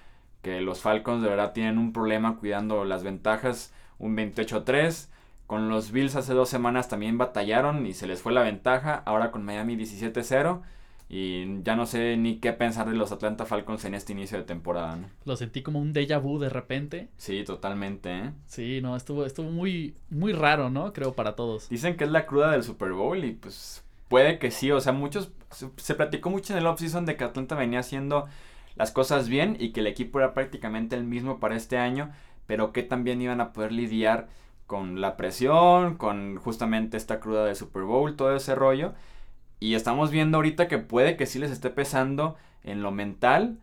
que 0.42 0.60
los 0.60 0.80
Falcons 0.80 1.22
de 1.22 1.28
verdad 1.28 1.52
tienen 1.52 1.78
un 1.78 1.92
problema 1.92 2.36
cuidando 2.38 2.84
las 2.84 3.02
ventajas, 3.04 3.72
un 3.98 4.16
28-3. 4.16 5.08
Con 5.50 5.68
los 5.68 5.90
Bills 5.90 6.14
hace 6.14 6.32
dos 6.32 6.48
semanas 6.48 6.88
también 6.88 7.18
batallaron 7.18 7.84
y 7.84 7.92
se 7.92 8.06
les 8.06 8.22
fue 8.22 8.30
la 8.32 8.44
ventaja, 8.44 9.02
ahora 9.04 9.32
con 9.32 9.44
Miami 9.44 9.74
17-0 9.74 10.60
y 11.08 11.60
ya 11.64 11.74
no 11.74 11.86
sé 11.86 12.16
ni 12.16 12.36
qué 12.36 12.52
pensar 12.52 12.88
de 12.88 12.94
los 12.94 13.10
Atlanta 13.10 13.44
Falcons 13.46 13.84
en 13.84 13.96
este 13.96 14.12
inicio 14.12 14.38
de 14.38 14.44
temporada, 14.44 14.94
¿no? 14.94 15.08
Lo 15.24 15.34
sentí 15.34 15.62
como 15.62 15.80
un 15.80 15.92
déjà 15.92 16.22
vu 16.22 16.38
de 16.38 16.50
repente. 16.50 17.08
Sí, 17.16 17.42
totalmente, 17.42 18.16
¿eh? 18.16 18.32
Sí, 18.46 18.78
no, 18.80 18.94
estuvo, 18.94 19.26
estuvo 19.26 19.50
muy, 19.50 19.96
muy 20.08 20.32
raro, 20.32 20.70
¿no? 20.70 20.92
Creo 20.92 21.14
para 21.14 21.34
todos. 21.34 21.68
Dicen 21.68 21.96
que 21.96 22.04
es 22.04 22.12
la 22.12 22.26
cruda 22.26 22.52
del 22.52 22.62
Super 22.62 22.92
Bowl 22.92 23.24
y 23.24 23.32
pues 23.32 23.82
puede 24.06 24.38
que 24.38 24.52
sí, 24.52 24.70
o 24.70 24.80
sea, 24.80 24.92
muchos, 24.92 25.32
se, 25.78 25.94
platicó 25.96 26.30
mucho 26.30 26.52
en 26.52 26.60
el 26.60 26.66
offseason 26.68 27.06
de 27.06 27.16
que 27.16 27.24
Atlanta 27.24 27.56
venía 27.56 27.80
haciendo 27.80 28.28
las 28.76 28.92
cosas 28.92 29.28
bien 29.28 29.56
y 29.58 29.72
que 29.72 29.80
el 29.80 29.88
equipo 29.88 30.20
era 30.20 30.32
prácticamente 30.32 30.94
el 30.94 31.02
mismo 31.02 31.40
para 31.40 31.56
este 31.56 31.76
año, 31.76 32.12
pero 32.46 32.72
que 32.72 32.84
también 32.84 33.20
iban 33.20 33.40
a 33.40 33.52
poder 33.52 33.72
lidiar 33.72 34.28
con 34.70 35.00
la 35.00 35.16
presión, 35.16 35.96
con 35.96 36.36
justamente 36.36 36.96
esta 36.96 37.18
cruda 37.18 37.44
del 37.44 37.56
Super 37.56 37.82
Bowl, 37.82 38.14
todo 38.14 38.36
ese 38.36 38.54
rollo. 38.54 38.94
Y 39.58 39.74
estamos 39.74 40.12
viendo 40.12 40.38
ahorita 40.38 40.68
que 40.68 40.78
puede 40.78 41.16
que 41.16 41.26
sí 41.26 41.40
les 41.40 41.50
esté 41.50 41.70
pesando 41.70 42.36
en 42.62 42.80
lo 42.80 42.92
mental, 42.92 43.58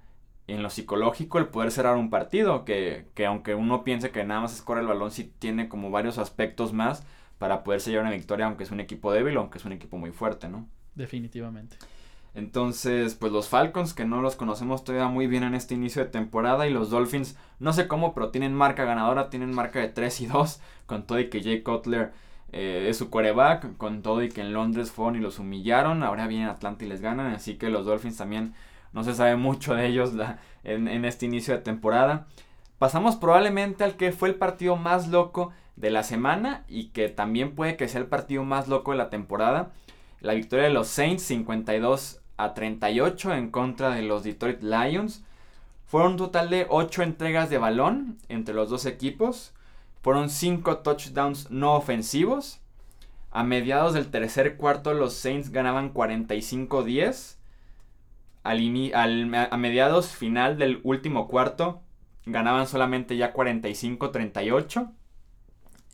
en 0.48 0.62
lo 0.62 0.70
psicológico, 0.70 1.38
el 1.38 1.48
poder 1.48 1.72
cerrar 1.72 1.96
un 1.96 2.10
partido. 2.10 2.66
Que, 2.66 3.06
que 3.16 3.26
aunque 3.26 3.56
uno 3.56 3.86
piense 3.86 4.12
que 4.12 4.26
nada 4.26 4.42
más 4.42 4.54
es 4.54 4.62
correr 4.62 4.82
el 4.82 4.90
balón, 4.90 5.12
sí 5.12 5.32
tiene 5.40 5.70
como 5.70 5.92
varios 5.92 6.18
aspectos 6.18 6.74
más 6.74 7.06
para 7.38 7.64
poder 7.64 7.80
sellar 7.80 8.02
una 8.02 8.12
victoria, 8.12 8.46
aunque 8.46 8.66
es 8.66 8.72
un 8.72 8.82
equipo 8.82 9.14
débil 9.14 9.38
aunque 9.38 9.60
es 9.60 9.64
un 9.64 9.72
equipo 9.72 9.98
muy 9.98 10.12
fuerte, 10.12 10.50
¿no? 10.50 10.68
Definitivamente. 10.94 11.78
Entonces, 12.38 13.16
pues 13.16 13.32
los 13.32 13.50
Falcons, 13.50 13.96
que 13.96 14.06
no 14.06 14.22
los 14.22 14.36
conocemos 14.36 14.84
todavía 14.84 15.08
muy 15.08 15.26
bien 15.26 15.42
en 15.42 15.56
este 15.56 15.74
inicio 15.74 16.04
de 16.04 16.12
temporada, 16.12 16.68
y 16.68 16.72
los 16.72 16.92
Dolphins, 16.92 17.36
no 17.58 17.74
sé 17.74 17.88
cómo, 17.88 18.14
pero 18.14 18.30
tienen 18.30 18.54
marca 18.54 18.86
ganadora, 18.86 19.32
tienen 19.32 19.52
marca 19.52 19.80
de 19.80 19.88
3 19.88 20.22
y 20.22 20.28
2, 20.28 20.62
con 20.86 21.08
todo 21.08 21.20
y 21.20 21.32
que 21.32 21.42
Jay 21.42 21.64
Cutler 21.64 22.14
eh, 22.52 22.86
es 22.90 22.98
su 22.98 23.10
quarterback, 23.10 23.76
con 23.78 24.04
todo 24.04 24.22
y 24.22 24.30
que 24.30 24.42
en 24.42 24.54
Londres 24.54 24.92
fueron 24.92 25.16
y 25.16 25.20
los 25.20 25.40
humillaron, 25.40 26.04
ahora 26.04 26.28
vienen 26.28 26.48
Atlanta 26.48 26.86
y 26.86 26.90
les 26.90 27.02
ganan, 27.02 27.34
así 27.34 27.56
que 27.56 27.72
los 27.72 27.88
Dolphins 27.88 28.18
también 28.18 28.54
no 28.94 29.04
se 29.04 29.16
sabe 29.16 29.36
mucho 29.36 29.74
de 29.74 29.88
ellos 29.88 30.12
en, 30.64 30.88
en 30.88 31.06
este 31.06 31.26
inicio 31.26 31.56
de 31.56 31.62
temporada. 31.62 32.28
Pasamos 32.78 33.16
probablemente 33.16 33.84
al 33.84 33.96
que 33.96 34.12
fue 34.12 34.30
el 34.30 34.36
partido 34.36 34.76
más 34.76 35.08
loco 35.08 35.54
de 35.76 35.90
la 35.90 36.04
semana 36.04 36.66
y 36.68 36.90
que 36.90 37.10
también 37.10 37.56
puede 37.56 37.78
que 37.78 37.88
sea 37.88 38.00
el 38.00 38.08
partido 38.08 38.44
más 38.44 38.68
loco 38.68 38.92
de 38.92 38.98
la 38.98 39.10
temporada. 39.10 39.72
La 40.20 40.36
victoria 40.36 40.66
de 40.66 40.72
los 40.72 40.88
Saints 40.88 41.24
52 41.24 42.22
a 42.38 42.54
38 42.54 43.34
en 43.34 43.50
contra 43.52 43.90
de 43.92 44.04
los 44.04 44.24
Detroit 44.24 44.62
Lions. 44.62 45.24
Fueron 45.86 46.14
un 46.14 46.18
total 46.18 46.50
de 46.50 46.68
8 46.70 47.04
entregas 47.04 47.50
de 47.50 47.58
balón 47.58 48.18
entre 48.30 48.54
los 48.54 48.70
dos 48.70 48.86
equipos. 48.86 49.54
Fueron 50.02 50.30
5 50.30 50.78
touchdowns 50.80 51.50
no 51.52 51.76
ofensivos. 51.76 52.60
A 53.32 53.44
mediados 53.44 53.94
del 53.94 54.10
tercer 54.10 54.58
cuarto 54.58 54.94
los 54.94 55.14
Saints 55.14 55.52
ganaban 55.52 55.94
45-10. 55.94 57.36
Al, 58.44 59.34
a 59.52 59.58
mediados 59.58 60.16
final 60.16 60.58
del 60.58 60.80
último 60.84 61.28
cuarto 61.28 61.82
ganaban 62.26 62.68
solamente 62.68 63.18
ya 63.18 63.34
45-38. 63.34 64.92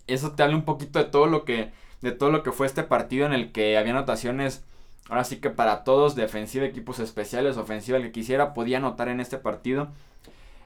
Eso 0.08 0.32
te 0.34 0.44
habla 0.44 0.56
un 0.56 0.66
poquito 0.66 1.00
de 1.00 1.06
todo 1.06 1.26
lo 1.26 1.46
que 1.46 1.72
de 2.02 2.12
todo 2.12 2.32
lo 2.32 2.44
que 2.44 2.52
fue 2.52 2.68
este 2.68 2.84
partido 2.84 3.26
en 3.26 3.34
el 3.34 3.54
que 3.54 3.78
había 3.78 3.94
anotaciones 3.94 4.66
ahora 5.10 5.24
sí 5.24 5.38
que 5.38 5.50
para 5.50 5.84
todos, 5.84 6.16
defensiva, 6.16 6.66
equipos 6.66 7.00
especiales, 7.00 7.58
ofensiva, 7.58 7.98
el 7.98 8.04
que 8.04 8.12
quisiera 8.12 8.54
podía 8.54 8.78
anotar 8.78 9.10
en 9.10 9.20
este 9.20 9.38
partido. 9.38 9.90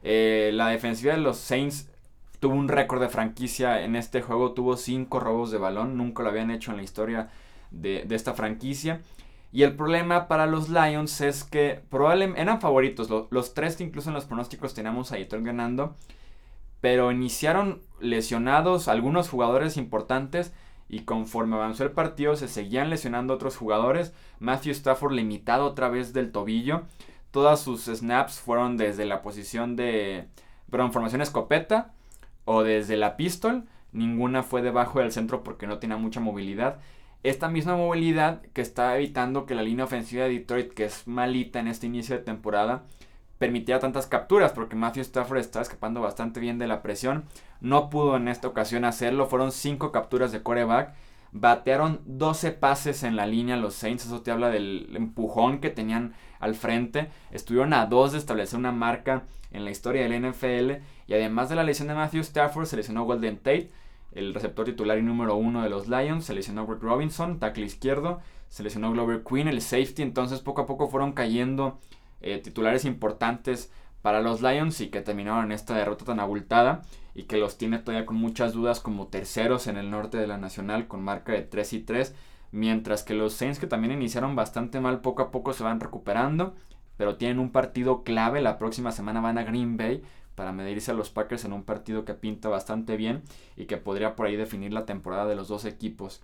Eh, 0.03 0.51
la 0.53 0.69
defensiva 0.69 1.13
de 1.13 1.19
los 1.19 1.37
Saints 1.37 1.89
tuvo 2.39 2.55
un 2.55 2.67
récord 2.67 3.01
de 3.01 3.09
franquicia 3.09 3.83
en 3.83 3.95
este 3.95 4.21
juego, 4.21 4.53
tuvo 4.53 4.77
5 4.77 5.19
robos 5.19 5.51
de 5.51 5.57
balón, 5.57 5.97
nunca 5.97 6.23
lo 6.23 6.29
habían 6.29 6.51
hecho 6.51 6.71
en 6.71 6.77
la 6.77 6.83
historia 6.83 7.29
de, 7.71 8.05
esta 8.09 8.33
franquicia. 8.33 9.01
Y 9.51 9.63
el 9.63 9.75
problema 9.75 10.27
para 10.27 10.45
los 10.45 10.69
Lions 10.69 11.21
es 11.21 11.43
que 11.43 11.81
probablemente 11.89 12.41
eran 12.41 12.61
favoritos, 12.61 13.09
los 13.31 13.53
tres 13.53 13.75
que 13.75 13.83
incluso 13.83 14.09
en 14.09 14.15
los 14.15 14.25
pronósticos 14.25 14.73
teníamos 14.73 15.11
a 15.11 15.15
Detroit 15.15 15.45
ganando, 15.45 15.95
pero 16.81 17.11
iniciaron 17.11 17.81
lesionados 17.99 18.87
algunos 18.87 19.29
jugadores 19.29 19.77
importantes 19.77 20.53
y 20.89 21.01
conforme 21.01 21.55
avanzó 21.55 21.83
el 21.83 21.91
partido 21.91 22.35
se 22.35 22.47
seguían 22.47 22.89
lesionando 22.89 23.33
otros 23.33 23.57
jugadores. 23.57 24.13
Matthew 24.39 24.71
Stafford 24.71 25.13
limitado 25.13 25.65
otra 25.65 25.89
vez 25.89 26.13
del 26.13 26.31
tobillo. 26.31 26.83
Todas 27.31 27.59
sus 27.59 27.85
snaps 27.85 28.39
fueron 28.39 28.77
desde 28.77 29.05
la 29.05 29.21
posición 29.21 29.75
de, 29.75 30.27
perdón, 30.69 30.93
formación 30.93 31.21
escopeta 31.21 31.93
o 32.45 32.63
desde 32.63 32.95
la 32.97 33.17
pistol. 33.17 33.65
Ninguna 33.91 34.43
fue 34.43 34.61
debajo 34.61 34.99
del 34.99 35.11
centro 35.11 35.43
porque 35.43 35.67
no 35.67 35.79
tenía 35.79 35.97
mucha 35.97 36.19
movilidad. 36.19 36.79
Esta 37.23 37.49
misma 37.49 37.75
movilidad 37.75 38.41
que 38.53 38.61
está 38.61 38.95
evitando 38.95 39.45
que 39.45 39.55
la 39.55 39.63
línea 39.63 39.85
ofensiva 39.85 40.23
de 40.23 40.31
Detroit, 40.31 40.73
que 40.73 40.85
es 40.85 41.07
malita 41.07 41.59
en 41.59 41.67
este 41.67 41.87
inicio 41.87 42.15
de 42.15 42.23
temporada, 42.23 42.83
permitía 43.37 43.79
tantas 43.79 44.07
capturas 44.07 44.51
porque 44.51 44.75
Matthew 44.75 45.01
Stafford 45.01 45.37
estaba 45.39 45.63
escapando 45.63 46.01
bastante 46.01 46.39
bien 46.39 46.57
de 46.57 46.67
la 46.67 46.81
presión. 46.81 47.25
No 47.61 47.89
pudo 47.89 48.15
en 48.17 48.27
esta 48.27 48.47
ocasión 48.47 48.85
hacerlo. 48.85 49.27
Fueron 49.27 49.51
5 49.51 49.91
capturas 49.91 50.31
de 50.31 50.41
coreback. 50.41 50.93
Batearon 51.31 52.01
12 52.05 52.51
pases 52.51 53.03
en 53.03 53.15
la 53.15 53.27
línea 53.27 53.57
los 53.57 53.75
Saints. 53.75 54.05
Eso 54.05 54.21
te 54.21 54.31
habla 54.31 54.49
del 54.49 54.89
empujón 54.95 55.59
que 55.59 55.69
tenían 55.69 56.13
al 56.39 56.55
frente. 56.55 57.09
Estuvieron 57.31 57.73
a 57.73 57.85
2 57.85 58.13
de 58.13 58.17
establecer 58.17 58.57
una 58.57 58.71
marca 58.71 59.23
en 59.51 59.65
la 59.65 59.71
historia 59.71 60.07
del 60.07 60.29
NFL. 60.29 60.83
Y 61.07 61.13
además 61.13 61.49
de 61.49 61.55
la 61.55 61.63
lesión 61.63 61.87
de 61.87 61.95
Matthew 61.95 62.21
Stafford, 62.21 62.65
se 62.65 62.77
lesionó 62.77 63.05
Golden 63.05 63.37
Tate, 63.37 63.71
el 64.13 64.33
receptor 64.33 64.65
titular 64.65 64.97
y 64.97 65.03
número 65.03 65.35
1 65.35 65.61
de 65.61 65.69
los 65.69 65.87
Lions. 65.87 66.25
Se 66.25 66.33
lesionó 66.33 66.65
Rick 66.65 66.81
Robinson, 66.81 67.39
tackle 67.39 67.65
izquierdo. 67.65 68.19
Se 68.49 68.63
lesionó 68.63 68.91
Glover 68.91 69.23
Queen, 69.23 69.47
el 69.47 69.61
safety. 69.61 70.01
Entonces 70.01 70.39
poco 70.39 70.61
a 70.61 70.65
poco 70.65 70.87
fueron 70.87 71.11
cayendo 71.11 71.79
eh, 72.21 72.39
titulares 72.39 72.85
importantes 72.85 73.71
para 74.01 74.21
los 74.21 74.41
Lions 74.41 74.79
y 74.81 74.87
que 74.87 75.01
terminaron 75.01 75.45
en 75.45 75.51
esta 75.51 75.75
derrota 75.75 76.05
tan 76.05 76.19
abultada 76.19 76.83
y 77.13 77.23
que 77.23 77.37
los 77.37 77.57
tiene 77.57 77.79
todavía 77.79 78.05
con 78.05 78.15
muchas 78.15 78.53
dudas 78.53 78.79
como 78.79 79.07
terceros 79.07 79.67
en 79.67 79.77
el 79.77 79.89
norte 79.89 80.17
de 80.17 80.27
la 80.27 80.37
Nacional 80.37 80.87
con 80.87 81.03
marca 81.03 81.31
de 81.33 81.41
3 81.41 81.73
y 81.73 81.79
3, 81.79 82.15
mientras 82.51 83.03
que 83.03 83.15
los 83.15 83.33
Saints 83.33 83.59
que 83.59 83.67
también 83.67 83.93
iniciaron 83.93 84.35
bastante 84.35 84.79
mal 84.79 85.01
poco 85.01 85.23
a 85.23 85.31
poco 85.31 85.53
se 85.53 85.63
van 85.63 85.79
recuperando, 85.79 86.55
pero 86.95 87.17
tienen 87.17 87.39
un 87.39 87.51
partido 87.51 88.03
clave, 88.03 88.41
la 88.41 88.57
próxima 88.57 88.91
semana 88.91 89.19
van 89.19 89.37
a 89.37 89.43
Green 89.43 89.77
Bay 89.77 90.03
para 90.35 90.53
medirse 90.53 90.91
a 90.91 90.93
los 90.93 91.09
Packers 91.09 91.45
en 91.45 91.53
un 91.53 91.63
partido 91.63 92.05
que 92.05 92.13
pinta 92.13 92.49
bastante 92.49 92.95
bien 92.97 93.23
y 93.55 93.65
que 93.65 93.77
podría 93.77 94.15
por 94.15 94.27
ahí 94.27 94.35
definir 94.35 94.71
la 94.71 94.85
temporada 94.85 95.25
de 95.25 95.35
los 95.35 95.47
dos 95.47 95.65
equipos. 95.65 96.21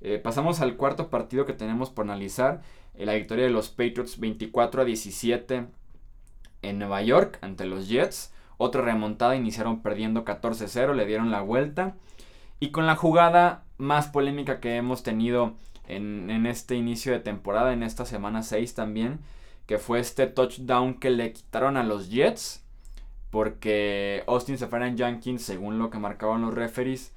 Eh, 0.00 0.18
pasamos 0.18 0.60
al 0.60 0.76
cuarto 0.76 1.10
partido 1.10 1.44
que 1.44 1.52
tenemos 1.52 1.90
por 1.90 2.04
analizar 2.06 2.62
eh, 2.94 3.04
la 3.04 3.14
victoria 3.14 3.44
de 3.44 3.50
los 3.50 3.68
Patriots 3.68 4.18
24 4.18 4.82
a 4.82 4.84
17 4.84 5.66
en 6.62 6.78
Nueva 6.78 7.02
York 7.02 7.38
ante 7.42 7.66
los 7.66 7.88
Jets. 7.88 8.32
Otra 8.56 8.82
remontada, 8.82 9.36
iniciaron 9.36 9.82
perdiendo 9.82 10.24
14-0, 10.24 10.94
le 10.94 11.06
dieron 11.06 11.30
la 11.30 11.40
vuelta. 11.40 11.96
Y 12.60 12.70
con 12.70 12.86
la 12.86 12.96
jugada 12.96 13.64
más 13.78 14.08
polémica 14.08 14.60
que 14.60 14.76
hemos 14.76 15.02
tenido 15.02 15.54
en, 15.88 16.46
este 16.46 16.76
inicio 16.76 17.12
de 17.12 17.20
temporada, 17.20 17.72
en 17.72 17.82
esta 17.82 18.04
semana 18.04 18.42
6 18.42 18.74
también, 18.74 19.20
que 19.66 19.78
fue 19.78 19.98
este 19.98 20.26
touchdown 20.26 20.94
que 20.94 21.10
le 21.10 21.32
quitaron 21.32 21.76
a 21.78 21.84
los 21.84 22.10
Jets. 22.10 22.62
Porque 23.30 24.24
Austin 24.26 24.58
Seferan 24.58 24.98
Jenkins, 24.98 25.42
según 25.42 25.78
lo 25.78 25.88
que 25.88 25.98
marcaban 25.98 26.42
los 26.42 26.52
referees, 26.52 27.14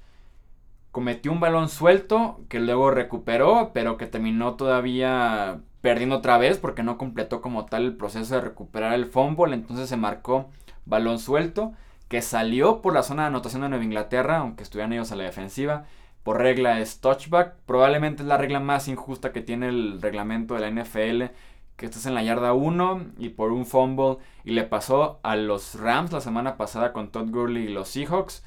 cometió 0.94 1.32
un 1.32 1.40
balón 1.40 1.68
suelto 1.68 2.40
que 2.48 2.60
luego 2.60 2.92
recuperó, 2.92 3.72
pero 3.74 3.96
que 3.96 4.06
terminó 4.06 4.54
todavía 4.54 5.60
perdiendo 5.80 6.18
otra 6.18 6.38
vez 6.38 6.58
porque 6.58 6.84
no 6.84 6.98
completó 6.98 7.42
como 7.42 7.66
tal 7.66 7.82
el 7.82 7.96
proceso 7.96 8.36
de 8.36 8.42
recuperar 8.42 8.94
el 8.94 9.06
fumble, 9.06 9.54
entonces 9.54 9.88
se 9.88 9.96
marcó 9.96 10.50
balón 10.86 11.18
suelto 11.18 11.72
que 12.06 12.22
salió 12.22 12.80
por 12.80 12.94
la 12.94 13.02
zona 13.02 13.22
de 13.22 13.28
anotación 13.28 13.62
de 13.62 13.70
Nueva 13.70 13.84
Inglaterra, 13.84 14.38
aunque 14.38 14.62
estuvieran 14.62 14.92
ellos 14.92 15.10
a 15.10 15.16
la 15.16 15.24
defensiva. 15.24 15.84
Por 16.22 16.38
regla 16.38 16.78
es 16.78 17.00
touchback, 17.00 17.56
probablemente 17.66 18.22
es 18.22 18.28
la 18.28 18.38
regla 18.38 18.60
más 18.60 18.86
injusta 18.86 19.32
que 19.32 19.40
tiene 19.40 19.70
el 19.70 20.00
reglamento 20.00 20.54
de 20.54 20.60
la 20.60 20.70
NFL, 20.70 21.34
que 21.76 21.86
estás 21.86 22.06
en 22.06 22.14
la 22.14 22.22
yarda 22.22 22.52
1 22.52 23.06
y 23.18 23.30
por 23.30 23.50
un 23.50 23.66
fumble. 23.66 24.18
Y 24.44 24.52
le 24.52 24.62
pasó 24.62 25.18
a 25.24 25.34
los 25.34 25.74
Rams 25.74 26.12
la 26.12 26.20
semana 26.20 26.56
pasada 26.56 26.92
con 26.92 27.10
Todd 27.10 27.30
Gurley 27.30 27.64
y 27.64 27.72
los 27.72 27.88
Seahawks 27.88 28.44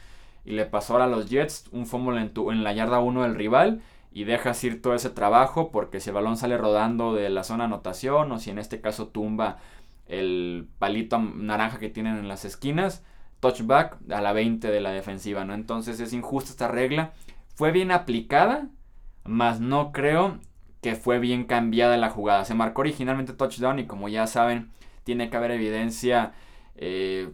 y 0.48 0.52
le 0.52 0.66
pasó 0.66 0.94
ahora 0.94 1.06
a 1.06 1.10
los 1.10 1.30
Jets 1.30 1.66
un 1.74 1.86
fumble 1.86 2.22
en, 2.22 2.64
la 2.64 2.72
yarda 2.72 3.00
1 3.00 3.24
del 3.24 3.36
rival 3.36 3.82
y 4.14 4.24
dejas 4.24 4.64
ir 4.64 4.82
todo 4.82 4.96
ese 4.96 5.10
trabajo 5.10 5.72
porque 5.72 6.00
si 6.00 6.10
el 6.10 6.16
balón 6.16 6.38
sale 6.38 6.58
rodando 6.58 7.14
de 7.14 7.30
la 7.30 7.44
zona 7.44 7.66
anotación 7.66 8.32
o 8.32 8.40
si 8.40 8.50
en 8.50 8.58
este 8.58 8.80
caso 8.80 9.10
tumba 9.10 9.58
el 10.06 10.70
palito 10.80 11.20
naranja 11.20 11.80
que 11.80 11.90
tienen 11.90 12.16
en 12.16 12.30
las 12.30 12.46
esquinas, 12.46 13.04
touchback 13.42 13.98
a 14.10 14.22
la 14.22 14.32
20 14.32 14.72
de 14.72 14.80
la 14.80 14.92
defensiva, 14.92 15.44
¿no? 15.44 15.54
Entonces 15.54 16.00
es 16.00 16.14
injusta 16.14 16.52
esta 16.52 16.70
regla. 16.70 17.12
Fue 17.54 17.74
bien 17.74 17.92
aplicada, 17.92 18.70
mas 19.26 19.60
no 19.60 19.92
creo 19.92 20.40
que 20.82 20.96
fue 20.96 21.20
bien 21.20 21.44
cambiada 21.44 21.98
la 21.98 22.10
jugada. 22.10 22.46
Se 22.46 22.54
marcó 22.54 22.82
originalmente 22.82 23.34
touchdown 23.34 23.80
y 23.80 23.86
como 23.86 24.08
ya 24.08 24.28
saben, 24.28 24.72
tiene 25.04 25.30
que 25.30 25.36
haber 25.36 25.52
evidencia, 25.52 26.32
eh, 26.78 27.34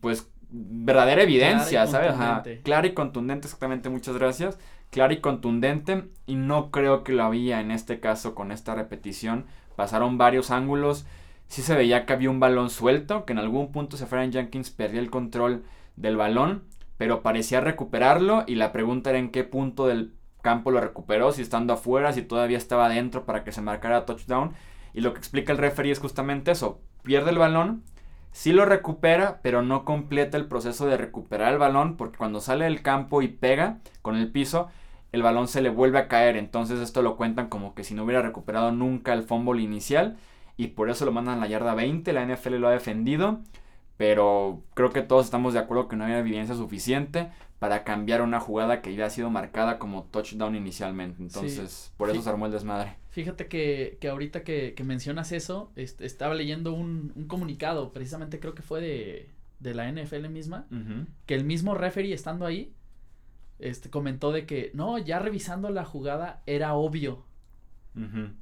pues 0.00 0.30
verdadera 0.58 1.22
evidencia, 1.22 1.86
¿sabes? 1.86 2.14
Clara 2.62 2.86
y 2.86 2.94
contundente, 2.94 3.46
exactamente, 3.46 3.88
muchas 3.88 4.16
gracias. 4.16 4.58
Clara 4.90 5.12
y 5.12 5.20
contundente 5.20 6.04
y 6.26 6.36
no 6.36 6.70
creo 6.70 7.04
que 7.04 7.12
lo 7.12 7.24
había 7.24 7.60
en 7.60 7.70
este 7.70 8.00
caso 8.00 8.34
con 8.34 8.52
esta 8.52 8.74
repetición. 8.74 9.46
Pasaron 9.74 10.16
varios 10.16 10.50
ángulos. 10.50 11.06
Sí 11.48 11.62
se 11.62 11.74
veía 11.74 12.06
que 12.06 12.12
había 12.12 12.30
un 12.30 12.40
balón 12.40 12.70
suelto, 12.70 13.24
que 13.24 13.32
en 13.32 13.38
algún 13.38 13.72
punto 13.72 13.96
Sefarian 13.96 14.32
Jenkins 14.32 14.70
perdía 14.70 15.00
el 15.00 15.10
control 15.10 15.64
del 15.96 16.16
balón, 16.16 16.64
pero 16.96 17.22
parecía 17.22 17.60
recuperarlo 17.60 18.44
y 18.46 18.54
la 18.54 18.72
pregunta 18.72 19.10
era 19.10 19.18
en 19.18 19.30
qué 19.30 19.44
punto 19.44 19.86
del 19.86 20.14
campo 20.42 20.70
lo 20.70 20.80
recuperó, 20.80 21.32
si 21.32 21.42
estando 21.42 21.72
afuera, 21.72 22.12
si 22.12 22.22
todavía 22.22 22.56
estaba 22.56 22.86
adentro 22.86 23.26
para 23.26 23.44
que 23.44 23.52
se 23.52 23.62
marcara 23.62 24.06
touchdown. 24.06 24.52
Y 24.94 25.00
lo 25.00 25.12
que 25.12 25.18
explica 25.18 25.52
el 25.52 25.58
referee 25.58 25.92
es 25.92 25.98
justamente 25.98 26.52
eso, 26.52 26.80
pierde 27.02 27.30
el 27.30 27.38
balón, 27.38 27.82
sí 28.36 28.52
lo 28.52 28.66
recupera, 28.66 29.40
pero 29.42 29.62
no 29.62 29.86
completa 29.86 30.36
el 30.36 30.44
proceso 30.46 30.86
de 30.86 30.98
recuperar 30.98 31.54
el 31.54 31.58
balón, 31.58 31.96
porque 31.96 32.18
cuando 32.18 32.42
sale 32.42 32.66
del 32.66 32.82
campo 32.82 33.22
y 33.22 33.28
pega 33.28 33.78
con 34.02 34.14
el 34.14 34.30
piso, 34.30 34.68
el 35.12 35.22
balón 35.22 35.48
se 35.48 35.62
le 35.62 35.70
vuelve 35.70 35.98
a 35.98 36.06
caer. 36.06 36.36
Entonces 36.36 36.80
esto 36.80 37.00
lo 37.00 37.16
cuentan 37.16 37.48
como 37.48 37.74
que 37.74 37.82
si 37.82 37.94
no 37.94 38.04
hubiera 38.04 38.20
recuperado 38.20 38.72
nunca 38.72 39.14
el 39.14 39.22
fumble 39.22 39.62
inicial. 39.62 40.18
Y 40.58 40.68
por 40.68 40.90
eso 40.90 41.06
lo 41.06 41.12
mandan 41.12 41.38
a 41.38 41.40
la 41.40 41.46
yarda 41.46 41.74
20. 41.74 42.12
La 42.12 42.26
NFL 42.26 42.56
lo 42.56 42.68
ha 42.68 42.72
defendido. 42.72 43.40
Pero 43.96 44.62
creo 44.74 44.90
que 44.90 45.02
todos 45.02 45.24
estamos 45.24 45.54
de 45.54 45.60
acuerdo 45.60 45.88
que 45.88 45.96
no 45.96 46.04
había 46.04 46.18
evidencia 46.18 46.54
suficiente 46.54 47.30
para 47.58 47.84
cambiar 47.84 48.20
una 48.20 48.40
jugada 48.40 48.82
que 48.82 48.94
ya 48.94 49.06
ha 49.06 49.10
sido 49.10 49.30
marcada 49.30 49.78
como 49.78 50.04
touchdown 50.04 50.54
inicialmente. 50.54 51.22
Entonces, 51.22 51.92
por 51.96 52.10
eso 52.10 52.20
se 52.20 52.28
armó 52.28 52.46
el 52.46 52.52
desmadre. 52.52 52.96
Fíjate 53.10 53.48
que, 53.48 53.96
que 53.98 54.08
ahorita 54.08 54.44
que, 54.44 54.74
que, 54.74 54.84
mencionas 54.84 55.32
eso, 55.32 55.72
estaba 55.74 56.34
leyendo 56.34 56.74
un, 56.74 57.12
un, 57.16 57.26
comunicado, 57.26 57.92
precisamente 57.92 58.40
creo 58.40 58.54
que 58.54 58.60
fue 58.60 58.82
de, 58.82 59.30
de 59.60 59.74
la 59.74 59.90
NFL 59.90 60.28
misma, 60.28 60.66
que 61.24 61.34
el 61.34 61.44
mismo 61.44 61.74
referee 61.74 62.12
estando 62.12 62.44
ahí, 62.44 62.74
este, 63.58 63.88
comentó 63.88 64.32
de 64.32 64.44
que, 64.44 64.70
no, 64.74 64.98
ya 64.98 65.18
revisando 65.18 65.70
la 65.70 65.86
jugada 65.86 66.42
era 66.44 66.74
obvio 66.74 67.24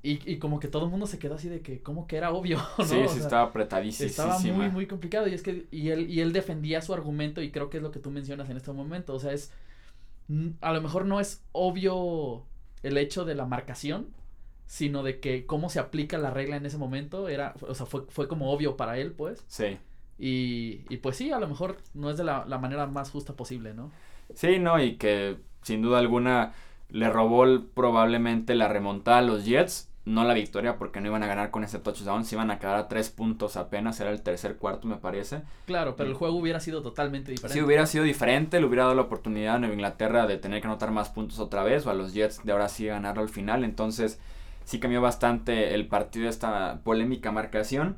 y, 0.03 0.33
y, 0.33 0.39
como 0.39 0.59
que 0.59 0.67
todo 0.67 0.85
el 0.85 0.91
mundo 0.91 1.07
se 1.07 1.21
quedó 1.21 1.37
así 1.37 1.49
de 1.49 1.61
que, 1.61 1.81
como 1.81 2.09
que 2.09 2.17
era 2.17 2.33
obvio, 2.33 2.59
¿no? 2.79 2.85
Sí, 2.85 2.97
sí, 3.09 3.21
estaba 3.21 3.45
apretadísimo. 3.45 4.09
Estaba 4.09 4.39
muy, 4.41 4.69
muy 4.69 4.87
complicado. 4.87 5.29
Y 5.29 5.35
es 5.35 5.43
que, 5.43 5.67
y 5.71 5.91
él, 5.91 6.11
y 6.11 6.21
él 6.21 6.33
defendía 6.33 6.81
su 6.83 6.93
argumento, 6.93 7.41
y 7.41 7.53
creo 7.53 7.71
que 7.71 7.77
es 7.77 7.83
lo 7.83 7.93
que 7.93 8.01
tú 8.01 8.11
mencionas 8.11 8.51
en 8.51 8.57
este 8.57 8.73
momento. 8.73 9.15
O 9.15 9.21
sea, 9.21 9.33
es. 9.33 9.53
A 10.61 10.73
lo 10.73 10.81
mejor 10.81 11.05
no 11.05 11.21
es 11.21 11.45
obvio 11.53 12.45
el 12.83 12.99
hecho 12.99 13.25
de 13.25 13.35
la 13.35 13.45
marcación, 13.47 14.09
sino 14.67 15.03
de 15.03 15.21
que 15.21 15.47
cómo 15.47 15.69
se 15.69 15.79
aplica 15.79 16.19
la 16.19 16.31
regla 16.31 16.57
en 16.57 16.67
ese 16.67 16.79
momento. 16.79 17.29
Era, 17.29 17.55
o 17.61 17.75
sea, 17.75 17.87
fue, 17.87 18.07
fue 18.09 18.27
como 18.27 18.51
obvio 18.51 18.77
para 18.77 18.99
él, 18.99 19.13
pues. 19.13 19.45
Sí. 19.47 19.79
Y, 20.19 20.81
y 20.89 20.97
pues 20.97 21.17
sí, 21.17 21.31
a 21.31 21.39
lo 21.39 21.47
mejor 21.47 21.79
no 21.93 22.11
es 22.11 22.17
de 22.17 22.25
la, 22.25 22.45
la 22.47 22.59
manera 22.59 22.87
más 22.87 23.11
justa 23.11 23.35
posible, 23.35 23.75
¿no? 23.75 23.93
Sí, 24.35 24.59
no, 24.59 24.83
y 24.83 24.97
que 24.97 25.37
sin 25.63 25.83
duda 25.83 25.99
alguna 25.99 26.55
le 26.89 27.11
robó 27.11 27.45
probablemente 27.75 28.55
la 28.55 28.69
remontada 28.69 29.19
a 29.19 29.23
los 29.23 29.45
Jets. 29.45 29.91
No 30.05 30.25
la 30.25 30.35
victoria 30.35 30.77
porque 30.77 31.01
no 31.01 31.09
iban 31.09 31.23
a 31.23 31.27
ganar 31.27 31.51
con 31.51 31.65
ese 31.65 31.79
touchdown. 31.79 32.27
Se 32.27 32.35
iban 32.35 32.51
a 32.51 32.59
quedar 32.59 32.77
a 32.77 32.89
tres 32.89 33.09
puntos 33.09 33.57
apenas. 33.57 33.99
Era 34.01 34.11
el 34.11 34.21
tercer 34.21 34.57
cuarto, 34.57 34.87
me 34.87 34.97
parece. 34.97 35.43
Claro, 35.67 35.97
pero 35.97 36.11
el 36.11 36.15
juego 36.15 36.37
hubiera 36.37 36.61
sido 36.61 36.83
totalmente 36.83 37.31
diferente. 37.31 37.59
Sí, 37.59 37.65
hubiera 37.65 37.87
sido 37.87 38.05
diferente. 38.05 38.61
Le 38.61 38.67
hubiera 38.67 38.83
dado 38.83 38.97
la 38.97 39.03
oportunidad 39.03 39.55
a 39.55 39.59
Nueva 39.59 39.75
Inglaterra 39.75 40.27
de 40.27 40.37
tener 40.37 40.61
que 40.61 40.67
anotar 40.67 40.91
más 40.91 41.09
puntos 41.09 41.39
otra 41.39 41.65
vez. 41.65 41.87
O 41.87 41.91
a 41.91 41.95
los 41.95 42.13
Jets 42.13 42.45
de 42.45 42.53
ahora 42.53 42.69
sí 42.69 42.85
ganarlo 42.85 43.23
al 43.23 43.31
final. 43.31 43.65
Entonces, 43.65 44.21
sí 44.65 44.79
cambió 44.79 45.01
bastante 45.01 45.75
el 45.75 45.89
partido 45.89 46.25
de 46.25 46.31
esta 46.31 46.81
polémica 46.85 47.33
marcación. 47.33 47.97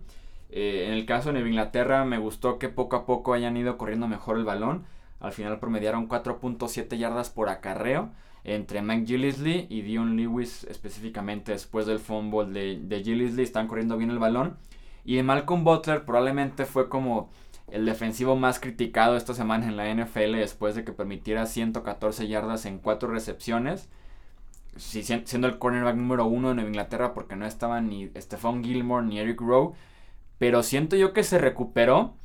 Eh, 0.50 0.84
en 0.86 0.92
el 0.92 1.06
caso 1.06 1.30
de 1.30 1.32
Nueva 1.34 1.48
Inglaterra, 1.48 2.04
me 2.04 2.18
gustó 2.18 2.60
que 2.60 2.68
poco 2.68 2.94
a 2.94 3.04
poco 3.04 3.34
hayan 3.34 3.56
ido 3.56 3.76
corriendo 3.78 4.06
mejor 4.06 4.38
el 4.38 4.44
balón. 4.44 4.84
Al 5.18 5.32
final 5.32 5.58
promediaron 5.58 6.08
4.7 6.08 6.96
yardas 6.96 7.30
por 7.30 7.48
acarreo 7.48 8.10
entre 8.46 8.80
Mike 8.80 9.06
Gillisley 9.06 9.66
y 9.68 9.82
Dion 9.82 10.16
Lewis 10.16 10.64
específicamente 10.71 11.50
después 11.50 11.84
del 11.86 11.99
fumble 11.99 12.47
de, 12.47 12.78
de 12.80 13.02
Gillisley. 13.02 13.44
Están 13.44 13.66
corriendo 13.66 13.97
bien 13.97 14.10
el 14.10 14.21
balón. 14.21 14.56
Y 15.04 15.21
Malcolm 15.23 15.64
Butler 15.64 16.04
probablemente 16.04 16.64
fue 16.64 16.88
como 16.88 17.28
el 17.68 17.84
defensivo 17.84 18.36
más 18.36 18.60
criticado 18.60 19.16
esta 19.16 19.34
semana 19.34 19.66
en 19.66 19.76
la 19.76 19.92
NFL 19.92 20.36
después 20.36 20.76
de 20.76 20.84
que 20.84 20.92
permitiera 20.92 21.47
114 21.47 22.28
yardas 22.28 22.66
en 22.66 22.78
4 22.78 23.08
recepciones. 23.08 23.88
siendo 24.76 25.49
el 25.49 25.58
cornerback 25.58 25.97
número 25.97 26.26
uno 26.26 26.54
Nueva 26.54 26.68
Inglaterra 26.68 27.14
porque 27.14 27.34
no 27.34 27.47
estaban 27.47 27.88
ni 27.88 28.10
Stephon 28.16 28.62
Gilmore 28.62 29.04
ni 29.04 29.18
Eric 29.18 29.40
Rowe. 29.40 29.75
Pero 30.38 30.62
siento 30.62 30.94
yo 30.97 31.12
que 31.12 31.25
se 31.25 31.38
recuperó 31.38 32.15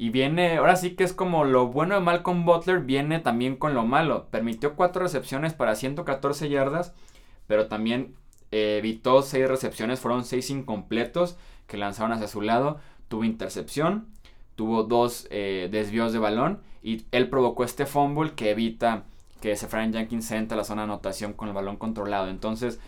y 0.00 0.08
viene, 0.08 0.56
ahora 0.56 0.76
sí 0.76 0.92
que 0.92 1.04
es 1.04 1.12
como 1.12 1.44
lo 1.44 1.66
bueno 1.66 1.94
de 1.94 2.00
Malcolm 2.00 2.46
Butler, 2.46 2.80
viene 2.80 3.18
también 3.18 3.54
con 3.56 3.74
lo 3.74 3.84
malo. 3.84 4.28
Permitió 4.30 4.74
cuatro 4.74 5.02
recepciones 5.02 5.52
para 5.52 5.76
114 5.76 6.48
yardas, 6.48 6.94
pero 7.46 7.68
también 7.68 8.14
eh, 8.50 8.78
evitó 8.78 9.20
seis 9.20 9.46
recepciones, 9.46 10.00
fueron 10.00 10.24
seis 10.24 10.48
incompletos 10.48 11.36
que 11.66 11.76
lanzaron 11.76 12.12
hacia 12.12 12.28
su 12.28 12.40
lado. 12.40 12.80
Tuvo 13.08 13.24
intercepción, 13.24 14.06
tuvo 14.56 14.84
dos 14.84 15.28
eh, 15.30 15.68
desvíos 15.70 16.14
de 16.14 16.18
balón 16.18 16.62
y 16.82 17.04
él 17.10 17.28
provocó 17.28 17.64
este 17.64 17.84
fumble 17.84 18.32
que 18.32 18.52
evita 18.52 19.04
que 19.42 19.54
Sefran 19.54 19.92
Jenkins 19.92 20.24
se 20.24 20.38
entre 20.38 20.54
a 20.54 20.56
la 20.56 20.64
zona 20.64 20.80
de 20.80 20.84
anotación 20.84 21.34
con 21.34 21.48
el 21.48 21.54
balón 21.54 21.76
controlado. 21.76 22.30
Entonces, 22.30 22.80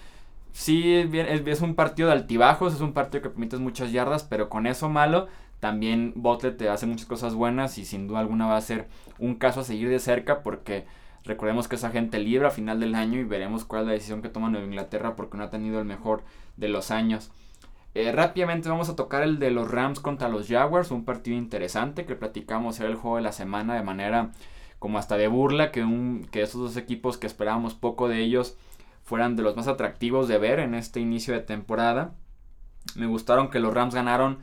sí, 0.53 0.95
es 0.95 1.61
un 1.61 1.75
partido 1.75 2.09
de 2.09 2.15
altibajos, 2.15 2.73
es 2.73 2.81
un 2.81 2.95
partido 2.95 3.21
que 3.21 3.29
permite 3.29 3.59
muchas 3.59 3.93
yardas, 3.93 4.25
pero 4.25 4.49
con 4.49 4.67
eso 4.67 4.89
malo 4.89 5.29
también 5.63 6.13
Butler 6.17 6.57
te 6.57 6.69
hace 6.69 6.87
muchas 6.87 7.07
cosas 7.07 7.37
buenas 7.37 7.79
y 7.79 7.85
sin 7.85 8.09
duda 8.09 8.19
alguna 8.19 8.49
va 8.49 8.57
a 8.57 8.61
ser 8.61 8.89
un 9.21 9.37
caso 9.37 9.61
a 9.61 9.65
seguir 9.65 9.89
de 9.89 10.01
cerca 10.01 10.43
porque 10.43 10.87
recordemos 11.23 11.69
que 11.69 11.77
es 11.77 11.85
agente 11.85 12.19
libre 12.19 12.49
a 12.49 12.51
final 12.51 12.81
del 12.81 12.97
año 12.97 13.21
y 13.21 13.23
veremos 13.23 13.65
cuál 13.65 13.83
es 13.83 13.87
la 13.87 13.93
decisión 13.93 14.23
que 14.23 14.29
toma 14.29 14.51
Nueva 14.51 14.67
Inglaterra 14.67 15.15
porque 15.15 15.39
no 15.39 15.45
ha 15.45 15.51
tenido 15.51 15.79
el 15.79 15.85
mejor 15.85 16.25
de 16.57 16.69
los 16.69 16.91
años. 16.91 17.31
Eh, 17.95 18.11
rápidamente 18.11 18.71
vamos 18.71 18.89
a 18.89 18.97
tocar 18.97 19.23
el 19.23 19.39
de 19.39 19.53
los 19.53 19.71
Rams 19.71 20.01
contra 20.01 20.29
los 20.29 20.49
Jaguars, 20.49 20.91
un 20.91 21.05
partido 21.05 21.37
interesante 21.37 22.07
que 22.07 22.17
platicamos 22.17 22.81
era 22.81 22.89
el 22.89 22.97
juego 22.97 23.19
de 23.19 23.23
la 23.23 23.31
semana 23.31 23.77
de 23.77 23.85
manera 23.85 24.33
como 24.81 24.99
hasta 24.99 25.17
de 25.17 25.29
burla 25.29 25.71
que, 25.71 25.85
un, 25.85 26.27
que 26.33 26.43
esos 26.43 26.61
dos 26.61 26.77
equipos 26.77 27.19
que 27.19 27.29
esperábamos 27.29 27.75
poco 27.75 28.09
de 28.09 28.19
ellos 28.19 28.57
fueran 29.05 29.37
de 29.37 29.45
los 29.45 29.55
más 29.55 29.69
atractivos 29.69 30.27
de 30.27 30.39
ver 30.39 30.59
en 30.59 30.75
este 30.75 30.99
inicio 30.99 31.35
de 31.35 31.41
temporada. 31.41 32.15
Me 32.97 33.07
gustaron 33.07 33.49
que 33.49 33.61
los 33.61 33.73
Rams 33.73 33.95
ganaron 33.95 34.41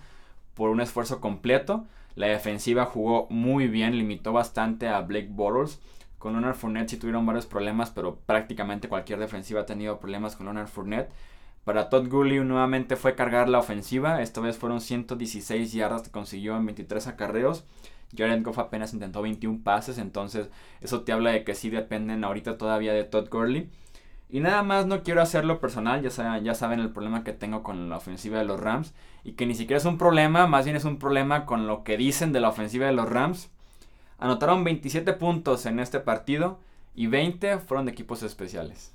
por 0.60 0.70
un 0.72 0.82
esfuerzo 0.82 1.22
completo. 1.22 1.88
La 2.16 2.28
defensiva 2.28 2.84
jugó 2.84 3.28
muy 3.30 3.70
bien, 3.70 3.98
limitó 3.98 4.34
bastante 4.34 4.90
a 4.90 5.00
Blake 5.00 5.30
Bortles. 5.32 5.80
Con 6.18 6.34
Leonard 6.34 6.56
Fournette 6.56 6.90
sí 6.90 6.98
tuvieron 6.98 7.26
varios 7.26 7.46
problemas, 7.46 7.92
pero 7.92 8.18
prácticamente 8.26 8.90
cualquier 8.90 9.20
defensiva 9.20 9.62
ha 9.62 9.66
tenido 9.66 10.02
problemas 10.02 10.36
con 10.36 10.48
Leonard 10.48 10.68
Fournette. 10.68 11.10
Para 11.64 11.88
Todd 11.88 12.10
Gurley 12.10 12.40
nuevamente 12.44 12.98
fue 12.98 13.16
cargar 13.16 13.48
la 13.48 13.60
ofensiva. 13.60 14.22
Esta 14.22 14.42
vez 14.42 14.58
fueron 14.58 14.82
116 14.82 15.72
yardas 15.72 16.02
que 16.02 16.12
consiguió 16.12 16.58
en 16.58 16.66
23 16.66 17.08
acarreos. 17.08 17.64
Jared 18.18 18.44
Goff 18.44 18.60
apenas 18.60 18.94
intentó 18.94 19.22
21 19.22 19.62
pases, 19.64 19.98
entonces 19.98 20.50
eso 20.82 21.04
te 21.04 21.14
habla 21.14 21.32
de 21.32 21.46
que 21.46 21.56
sí 21.56 21.70
dependen 21.70 22.26
ahorita 22.26 22.58
todavía 22.58 22.92
de 22.92 23.06
Todd 23.06 23.30
Gurley. 23.30 23.70
Y 24.30 24.42
nada 24.42 24.62
más 24.62 24.86
no 24.86 25.02
quiero 25.02 25.22
hacerlo 25.22 25.60
personal, 25.60 26.04
ya 26.04 26.12
saben, 26.12 26.44
ya 26.44 26.54
saben 26.54 26.80
el 26.80 26.92
problema 26.92 27.24
que 27.24 27.34
tengo 27.34 27.64
con 27.64 27.90
la 27.90 27.98
ofensiva 27.98 28.38
de 28.38 28.46
los 28.46 28.60
Rams. 28.60 28.94
Y 29.24 29.34
que 29.34 29.48
ni 29.48 29.56
siquiera 29.56 29.78
es 29.78 29.86
un 29.86 29.98
problema, 29.98 30.46
más 30.46 30.66
bien 30.66 30.78
es 30.78 30.86
un 30.86 31.00
problema 31.00 31.46
con 31.46 31.66
lo 31.66 31.84
que 31.84 31.98
dicen 31.98 32.32
de 32.32 32.40
la 32.40 32.50
ofensiva 32.50 32.86
de 32.86 32.94
los 32.94 33.10
Rams. 33.10 33.50
Anotaron 34.20 34.64
27 34.64 35.14
puntos 35.14 35.66
en 35.66 35.80
este 35.80 36.00
partido 36.00 36.60
y 36.94 37.08
20 37.08 37.58
fueron 37.58 37.86
de 37.86 37.92
equipos 37.92 38.22
especiales. 38.22 38.94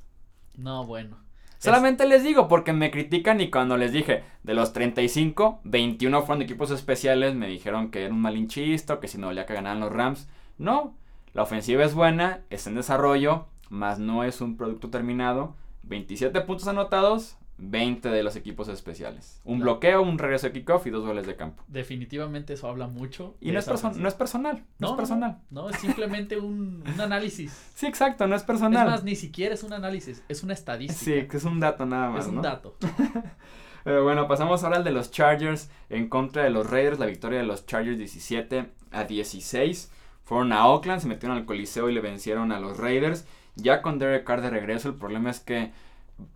No, 0.56 0.86
bueno. 0.86 1.16
Solamente 1.58 2.06
les 2.06 2.22
digo 2.22 2.46
porque 2.46 2.74
me 2.74 2.90
critican 2.90 3.40
y 3.40 3.50
cuando 3.50 3.78
les 3.78 3.90
dije 3.90 4.22
de 4.42 4.54
los 4.54 4.74
35, 4.74 5.60
21 5.64 6.20
fueron 6.20 6.40
de 6.40 6.44
equipos 6.44 6.70
especiales, 6.70 7.34
me 7.34 7.48
dijeron 7.48 7.90
que 7.90 8.04
era 8.04 8.12
un 8.12 8.20
malinchista, 8.20 9.00
que 9.00 9.08
si 9.08 9.16
no 9.16 9.28
valía 9.28 9.46
que 9.46 9.54
ganaran 9.54 9.80
los 9.80 9.90
Rams. 9.90 10.28
No, 10.58 10.94
la 11.32 11.42
ofensiva 11.42 11.82
es 11.82 11.94
buena, 11.94 12.42
es 12.50 12.66
en 12.66 12.74
desarrollo, 12.74 13.46
más 13.70 13.98
no 13.98 14.24
es 14.24 14.40
un 14.40 14.56
producto 14.56 14.90
terminado. 14.90 15.54
27 15.84 16.40
puntos 16.42 16.66
anotados, 16.66 17.36
20 17.58 18.08
de 18.08 18.22
los 18.22 18.36
equipos 18.36 18.68
especiales. 18.68 19.40
Un 19.44 19.60
bloqueo, 19.60 20.02
un 20.02 20.18
regreso 20.18 20.46
de 20.46 20.52
kickoff 20.52 20.86
y 20.86 20.90
dos 20.90 21.04
goles 21.04 21.26
de 21.26 21.36
campo. 21.36 21.62
Definitivamente 21.68 22.54
eso 22.54 22.68
habla 22.68 22.88
mucho. 22.88 23.36
Y 23.40 23.52
no 23.52 23.58
es, 23.58 23.66
no 23.66 23.74
es, 23.74 23.80
personal. 24.14 24.64
No, 24.78 24.88
es 24.88 24.94
personal. 24.94 25.38
No, 25.50 25.68
es 25.68 25.76
simplemente 25.78 26.38
un, 26.38 26.82
un, 26.86 27.00
análisis. 27.00 27.52
Sí, 27.74 27.86
exacto, 27.86 28.26
no 28.26 28.34
es 28.34 28.42
personal. 28.42 28.86
Es 28.86 28.92
más, 28.92 29.04
ni 29.04 29.16
siquiera 29.16 29.54
es 29.54 29.62
un 29.62 29.72
análisis, 29.72 30.22
es 30.28 30.42
una 30.42 30.54
estadística. 30.54 31.20
Sí, 31.20 31.28
que 31.28 31.36
es 31.36 31.44
un 31.44 31.60
dato 31.60 31.86
nada 31.86 32.10
más. 32.10 32.26
Es 32.26 32.32
un 32.32 32.42
dato. 32.42 32.76
Pero 33.84 34.02
bueno, 34.02 34.26
pasamos 34.26 34.64
ahora 34.64 34.78
al 34.78 34.84
de 34.84 34.92
los 34.92 35.10
Chargers 35.10 35.70
en 35.90 36.08
contra 36.08 36.42
de 36.44 36.50
los 36.50 36.68
Raiders. 36.70 36.98
La 36.98 37.06
victoria 37.06 37.40
de 37.40 37.44
los 37.44 37.66
Chargers 37.66 37.98
17 37.98 38.70
a 38.90 39.04
16. 39.04 39.92
Fueron 40.22 40.52
a 40.52 40.66
Oakland, 40.68 41.02
se 41.02 41.06
metieron 41.06 41.36
al 41.36 41.44
Coliseo 41.44 41.90
y 41.90 41.94
le 41.94 42.00
vencieron 42.00 42.50
a 42.50 42.58
los 42.58 42.78
Raiders. 42.78 43.26
Ya 43.56 43.82
con 43.82 43.98
Derek 43.98 44.24
Carr 44.24 44.40
de 44.40 44.50
regreso, 44.50 44.88
el 44.88 44.94
problema 44.94 45.30
es 45.30 45.40
que 45.40 45.72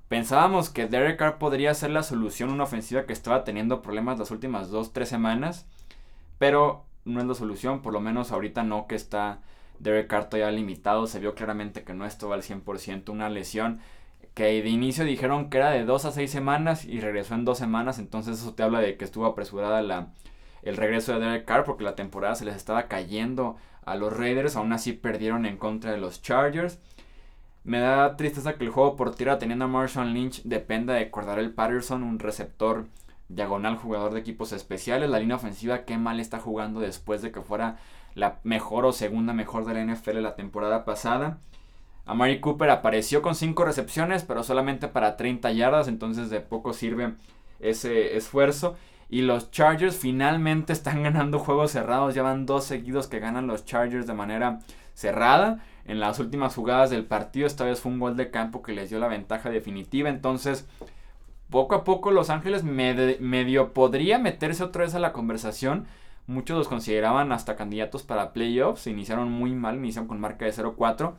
pensábamos 0.09 0.71
que 0.71 0.87
Derek 0.87 1.19
Carr 1.19 1.39
podría 1.39 1.75
ser 1.75 1.91
la 1.91 2.03
solución 2.03 2.51
una 2.51 2.65
ofensiva 2.65 3.07
que 3.07 3.13
estaba 3.13 3.45
teniendo 3.45 3.83
problemas 3.83 4.19
las 4.19 4.31
últimas 4.31 4.71
2-3 4.71 5.05
semanas. 5.05 5.67
Pero 6.39 6.85
no 7.05 7.21
es 7.21 7.27
la 7.27 7.35
solución, 7.35 7.83
por 7.83 7.93
lo 7.93 8.01
menos 8.01 8.33
ahorita 8.33 8.63
no 8.63 8.87
que 8.87 8.95
está 8.95 9.41
Derek 9.79 10.09
Carr 10.09 10.29
todavía 10.29 10.51
limitado. 10.57 11.07
Se 11.07 11.19
vio 11.21 11.35
claramente 11.35 11.83
que 11.83 11.95
no 11.95 12.07
estuvo 12.07 12.33
al 12.33 12.43
100%, 12.43 13.11
una 13.11 13.29
lesión 13.29 13.81
que 14.39 14.63
de 14.63 14.69
inicio 14.69 15.05
dijeron 15.05 15.51
que 15.51 15.59
era 15.59 15.71
de 15.71 15.85
2 15.85 16.05
a 16.05 16.13
6 16.13 16.31
semanas 16.31 16.85
y 16.85 17.01
regresó 17.01 17.35
en 17.35 17.45
2 17.45 17.59
semanas, 17.59 17.99
entonces 17.99 18.39
eso 18.39 18.55
te 18.55 18.63
habla 18.63 18.79
de 18.79 18.97
que 18.97 19.05
estuvo 19.05 19.27
apresurada 19.27 19.83
la, 19.83 20.13
el 20.63 20.77
regreso 20.77 21.13
de 21.13 21.19
Derek 21.19 21.45
Carr 21.45 21.65
porque 21.65 21.83
la 21.83 21.97
temporada 21.97 22.37
se 22.37 22.45
les 22.45 22.55
estaba 22.55 22.87
cayendo 22.87 23.57
a 23.85 23.97
los 23.97 24.17
Raiders, 24.17 24.55
aún 24.55 24.73
así 24.73 24.93
perdieron 24.93 25.45
en 25.45 25.57
contra 25.57 25.91
de 25.91 25.99
los 25.99 26.23
Chargers. 26.23 26.79
Me 27.69 27.81
da 27.81 28.17
tristeza 28.17 28.55
que 28.55 28.65
el 28.65 28.71
juego 28.71 28.97
por 28.97 29.15
tierra 29.15 29.39
teniendo 29.39 29.67
a 29.67 29.69
Marshall 29.69 30.15
Lynch 30.15 30.43
dependa 30.45 30.95
de 30.95 31.11
el 31.37 31.51
Patterson, 31.53 32.03
un 32.03 32.19
receptor 32.19 32.87
diagonal 33.29 33.77
jugador 33.77 34.15
de 34.15 34.21
equipos 34.21 34.55
especiales. 34.55 35.11
La 35.11 35.19
línea 35.19 35.37
ofensiva 35.37 35.85
qué 35.85 35.99
mal 35.99 36.19
está 36.19 36.41
jugando 36.41 36.81
después 36.81 37.21
de 37.21 37.31
que 37.31 37.43
fuera 37.43 37.77
la 38.15 38.39
mejor 38.43 38.87
o 38.87 38.93
segunda 38.93 39.35
mejor 39.35 39.67
de 39.67 39.75
la 39.75 39.85
NFL 39.85 40.23
la 40.23 40.35
temporada 40.35 40.87
pasada. 40.87 41.41
Amari 42.07 42.41
Cooper 42.41 42.71
apareció 42.71 43.21
con 43.21 43.35
5 43.35 43.63
recepciones, 43.67 44.23
pero 44.23 44.43
solamente 44.45 44.89
para 44.89 45.19
30 45.19 45.53
yardas, 45.53 45.89
entonces 45.89 46.31
de 46.31 46.41
poco 46.41 46.73
sirve 46.73 47.17
ese 47.61 48.17
esfuerzo. 48.17 48.77
Y 49.11 49.21
los 49.21 49.51
Chargers 49.51 49.95
finalmente 49.95 50.73
están 50.73 51.03
ganando 51.03 51.39
juegos 51.39 51.73
cerrados. 51.73 52.15
Ya 52.15 52.23
van 52.23 52.47
dos 52.47 52.65
seguidos 52.65 53.09
que 53.09 53.19
ganan 53.19 53.47
los 53.47 53.67
Chargers 53.67 54.07
de 54.07 54.15
manera 54.15 54.61
cerrada. 54.95 55.63
En 55.89 55.99
las 55.99 56.21
últimas 56.21 56.55
jugadas 56.55 56.91
del 56.91 57.05
partido, 57.05 57.47
esta 57.47 57.65
vez 57.65 57.81
fue 57.81 57.91
un 57.91 57.99
gol 57.99 58.17
de 58.17 58.31
campo 58.31 58.63
que 58.63 58.73
les 58.73 58.91
dio 58.91 59.01
la 59.01 59.09
ventaja 59.09 59.51
definitiva. 59.51 60.09
Entonces, 60.09 60.69
poco 61.51 61.75
a 61.75 61.83
poco 61.83 62.13
Los 62.13 62.31
Ángeles 62.31 62.63
medio 62.63 63.73
podría 63.73 64.19
meterse 64.19 64.63
otra 64.63 64.85
vez 64.85 64.95
a 64.95 65.01
la 65.01 65.13
conversación. 65.13 65.87
Muchos 66.27 66.57
los 66.57 66.69
consideraban 66.69 67.33
hasta 67.33 67.57
candidatos 67.57 68.05
para 68.05 68.33
playoffs. 68.33 68.87
Iniciaron 68.87 69.33
muy 69.33 69.53
mal, 69.53 69.77
iniciaron 69.77 70.07
con 70.07 70.21
marca 70.21 70.45
de 70.45 70.53
0-4 70.53 71.15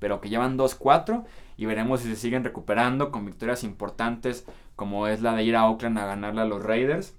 pero 0.00 0.20
que 0.20 0.30
llevan 0.30 0.58
2-4 0.58 1.24
y 1.56 1.66
veremos 1.66 2.00
si 2.00 2.08
se 2.08 2.16
siguen 2.16 2.42
recuperando 2.42 3.12
con 3.12 3.24
victorias 3.24 3.62
importantes 3.62 4.46
como 4.74 5.06
es 5.06 5.20
la 5.20 5.34
de 5.34 5.44
ir 5.44 5.54
a 5.54 5.68
Oakland 5.68 5.98
a 5.98 6.06
ganarle 6.06 6.40
a 6.40 6.46
los 6.46 6.64
Raiders. 6.64 7.14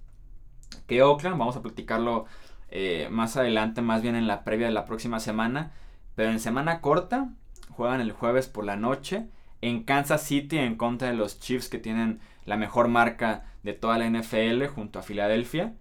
Que 0.87 1.03
Oakland, 1.03 1.37
vamos 1.37 1.55
a 1.55 1.61
platicarlo 1.61 2.25
eh, 2.69 3.07
más 3.11 3.37
adelante, 3.37 3.81
más 3.81 4.01
bien 4.01 4.15
en 4.15 4.27
la 4.27 4.43
previa 4.43 4.65
de 4.65 4.73
la 4.73 4.85
próxima 4.85 5.19
semana, 5.19 5.71
pero 6.15 6.32
en 6.32 6.39
semana 6.39 6.82
corta 6.82 7.30
juegan 7.69 8.02
el 8.02 8.12
jueves 8.12 8.47
por 8.47 8.65
la 8.65 8.76
noche 8.76 9.28
en 9.62 9.84
Kansas 9.84 10.24
City 10.24 10.58
en 10.58 10.76
contra 10.76 11.08
de 11.08 11.13
los 11.13 11.39
Chiefs 11.39 11.69
que 11.69 11.78
tienen 11.78 12.19
la 12.45 12.58
mejor 12.58 12.88
marca 12.88 13.45
de 13.63 13.74
toda 13.74 13.97
la 13.97 14.10
NFL 14.10 14.65
junto 14.65 15.00
a 15.00 15.04
Filadelfia. 15.04 15.74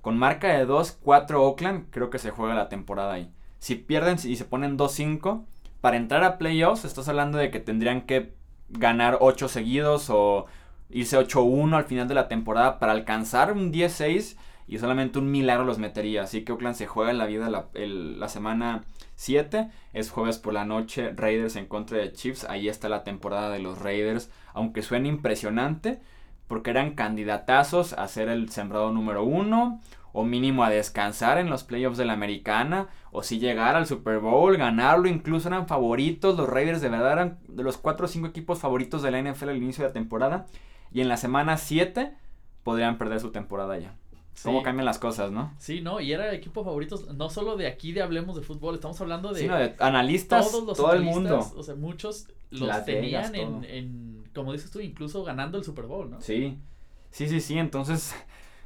Con 0.00 0.18
marca 0.18 0.48
de 0.48 0.66
2-4 0.66 1.34
Oakland, 1.34 1.86
creo 1.90 2.10
que 2.10 2.18
se 2.18 2.30
juega 2.30 2.54
la 2.54 2.68
temporada 2.68 3.12
ahí. 3.12 3.32
Si 3.58 3.74
pierden 3.74 4.16
y 4.24 4.36
se 4.36 4.44
ponen 4.44 4.78
2-5, 4.78 5.44
para 5.80 5.96
entrar 5.96 6.24
a 6.24 6.38
playoffs 6.38 6.84
estás 6.84 7.08
hablando 7.08 7.38
de 7.38 7.50
que 7.50 7.60
tendrían 7.60 8.02
que 8.02 8.34
ganar 8.68 9.18
8 9.20 9.48
seguidos 9.48 10.10
o 10.10 10.46
irse 10.88 11.18
8-1 11.18 11.74
al 11.74 11.84
final 11.84 12.08
de 12.08 12.14
la 12.14 12.28
temporada 12.28 12.78
para 12.78 12.92
alcanzar 12.92 13.52
un 13.52 13.72
10-6 13.72 14.36
y 14.70 14.78
solamente 14.78 15.18
un 15.18 15.32
milagro 15.32 15.64
los 15.64 15.80
metería. 15.80 16.22
Así 16.22 16.44
que 16.44 16.52
Oakland 16.52 16.76
se 16.76 16.86
juega 16.86 17.10
en 17.10 17.18
la 17.18 17.26
vida 17.26 17.50
la, 17.50 18.28
semana 18.28 18.84
7. 19.16 19.68
Es 19.92 20.10
jueves 20.10 20.38
por 20.38 20.54
la 20.54 20.64
noche, 20.64 21.12
Raiders 21.12 21.56
en 21.56 21.66
contra 21.66 21.98
de 21.98 22.12
Chiefs. 22.12 22.44
Ahí 22.44 22.68
está 22.68 22.88
la 22.88 23.02
temporada 23.02 23.50
de 23.50 23.58
los 23.58 23.80
Raiders. 23.80 24.30
Aunque 24.54 24.82
suene 24.82 25.08
impresionante, 25.08 26.00
porque 26.46 26.70
eran 26.70 26.94
candidatazos 26.94 27.94
a 27.94 28.06
ser 28.06 28.28
el 28.28 28.48
sembrado 28.50 28.92
número 28.92 29.24
1 29.24 29.80
o 30.12 30.24
mínimo 30.24 30.62
a 30.62 30.70
descansar 30.70 31.38
en 31.38 31.50
los 31.50 31.64
playoffs 31.64 31.98
de 31.98 32.04
la 32.04 32.12
americana, 32.12 32.86
o 33.10 33.24
si 33.24 33.40
llegar 33.40 33.74
al 33.74 33.88
Super 33.88 34.20
Bowl, 34.20 34.56
ganarlo, 34.56 35.08
incluso 35.08 35.48
eran 35.48 35.66
favoritos, 35.66 36.36
los 36.36 36.48
Raiders 36.48 36.80
de 36.80 36.88
verdad 36.88 37.12
eran 37.12 37.38
de 37.48 37.64
los 37.64 37.76
4 37.76 38.06
o 38.06 38.08
5 38.08 38.26
equipos 38.28 38.60
favoritos 38.60 39.02
de 39.02 39.10
la 39.10 39.20
NFL 39.20 39.50
al 39.50 39.56
inicio 39.56 39.82
de 39.82 39.90
la 39.90 39.94
temporada, 39.94 40.46
y 40.92 41.00
en 41.00 41.08
la 41.08 41.16
semana 41.16 41.56
7 41.56 42.12
podrían 42.64 42.98
perder 42.98 43.20
su 43.20 43.30
temporada 43.30 43.78
ya. 43.78 43.94
¿Cómo 44.42 44.62
cambian 44.62 44.86
las 44.86 44.98
cosas, 44.98 45.30
no? 45.30 45.52
Sí, 45.58 45.80
no, 45.80 46.00
y 46.00 46.12
era 46.12 46.28
el 46.28 46.34
equipo 46.34 46.64
favorito, 46.64 46.98
no 47.14 47.28
solo 47.28 47.56
de 47.56 47.66
aquí 47.66 47.92
de 47.92 48.02
Hablemos 48.02 48.36
de 48.36 48.42
Fútbol, 48.42 48.76
estamos 48.76 49.00
hablando 49.00 49.32
de... 49.32 49.40
Sí, 49.40 49.48
de 49.48 49.74
analistas, 49.78 50.50
todos 50.50 50.64
los 50.66 50.76
todo 50.76 50.94
el 50.94 51.02
mundo. 51.02 51.46
O 51.56 51.62
sea, 51.62 51.74
muchos 51.74 52.28
los 52.50 52.84
tenían 52.84 53.34
en, 53.34 53.64
en, 53.64 54.24
como 54.34 54.52
dices 54.52 54.70
tú, 54.70 54.80
incluso 54.80 55.22
ganando 55.24 55.58
el 55.58 55.64
Super 55.64 55.84
Bowl, 55.86 56.10
¿no? 56.10 56.20
Sí, 56.20 56.58
sí, 57.10 57.28
sí, 57.28 57.40
sí, 57.40 57.58
entonces 57.58 58.14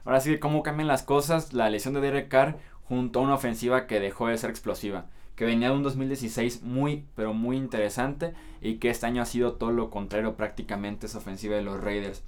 Ahora 0.04 0.20
sí, 0.20 0.38
cómo 0.38 0.62
cambian 0.62 0.86
las 0.86 1.02
cosas, 1.02 1.54
la 1.54 1.70
lesión 1.70 1.94
de 1.94 2.00
Derek 2.00 2.28
Carr 2.28 2.58
junto 2.82 3.18
a 3.18 3.22
una 3.22 3.34
ofensiva 3.34 3.86
que 3.86 4.00
dejó 4.00 4.28
de 4.28 4.36
ser 4.36 4.50
explosiva, 4.50 5.06
que 5.34 5.46
venía 5.46 5.70
de 5.70 5.76
un 5.76 5.82
2016 5.82 6.62
muy, 6.62 7.06
pero 7.14 7.32
muy 7.32 7.56
interesante 7.56 8.34
y 8.60 8.74
que 8.74 8.90
este 8.90 9.06
año 9.06 9.22
ha 9.22 9.26
sido 9.26 9.54
todo 9.54 9.72
lo 9.72 9.88
contrario 9.88 10.36
prácticamente 10.36 11.06
esa 11.06 11.18
ofensiva 11.18 11.56
de 11.56 11.62
los 11.62 11.82
Raiders. 11.82 12.22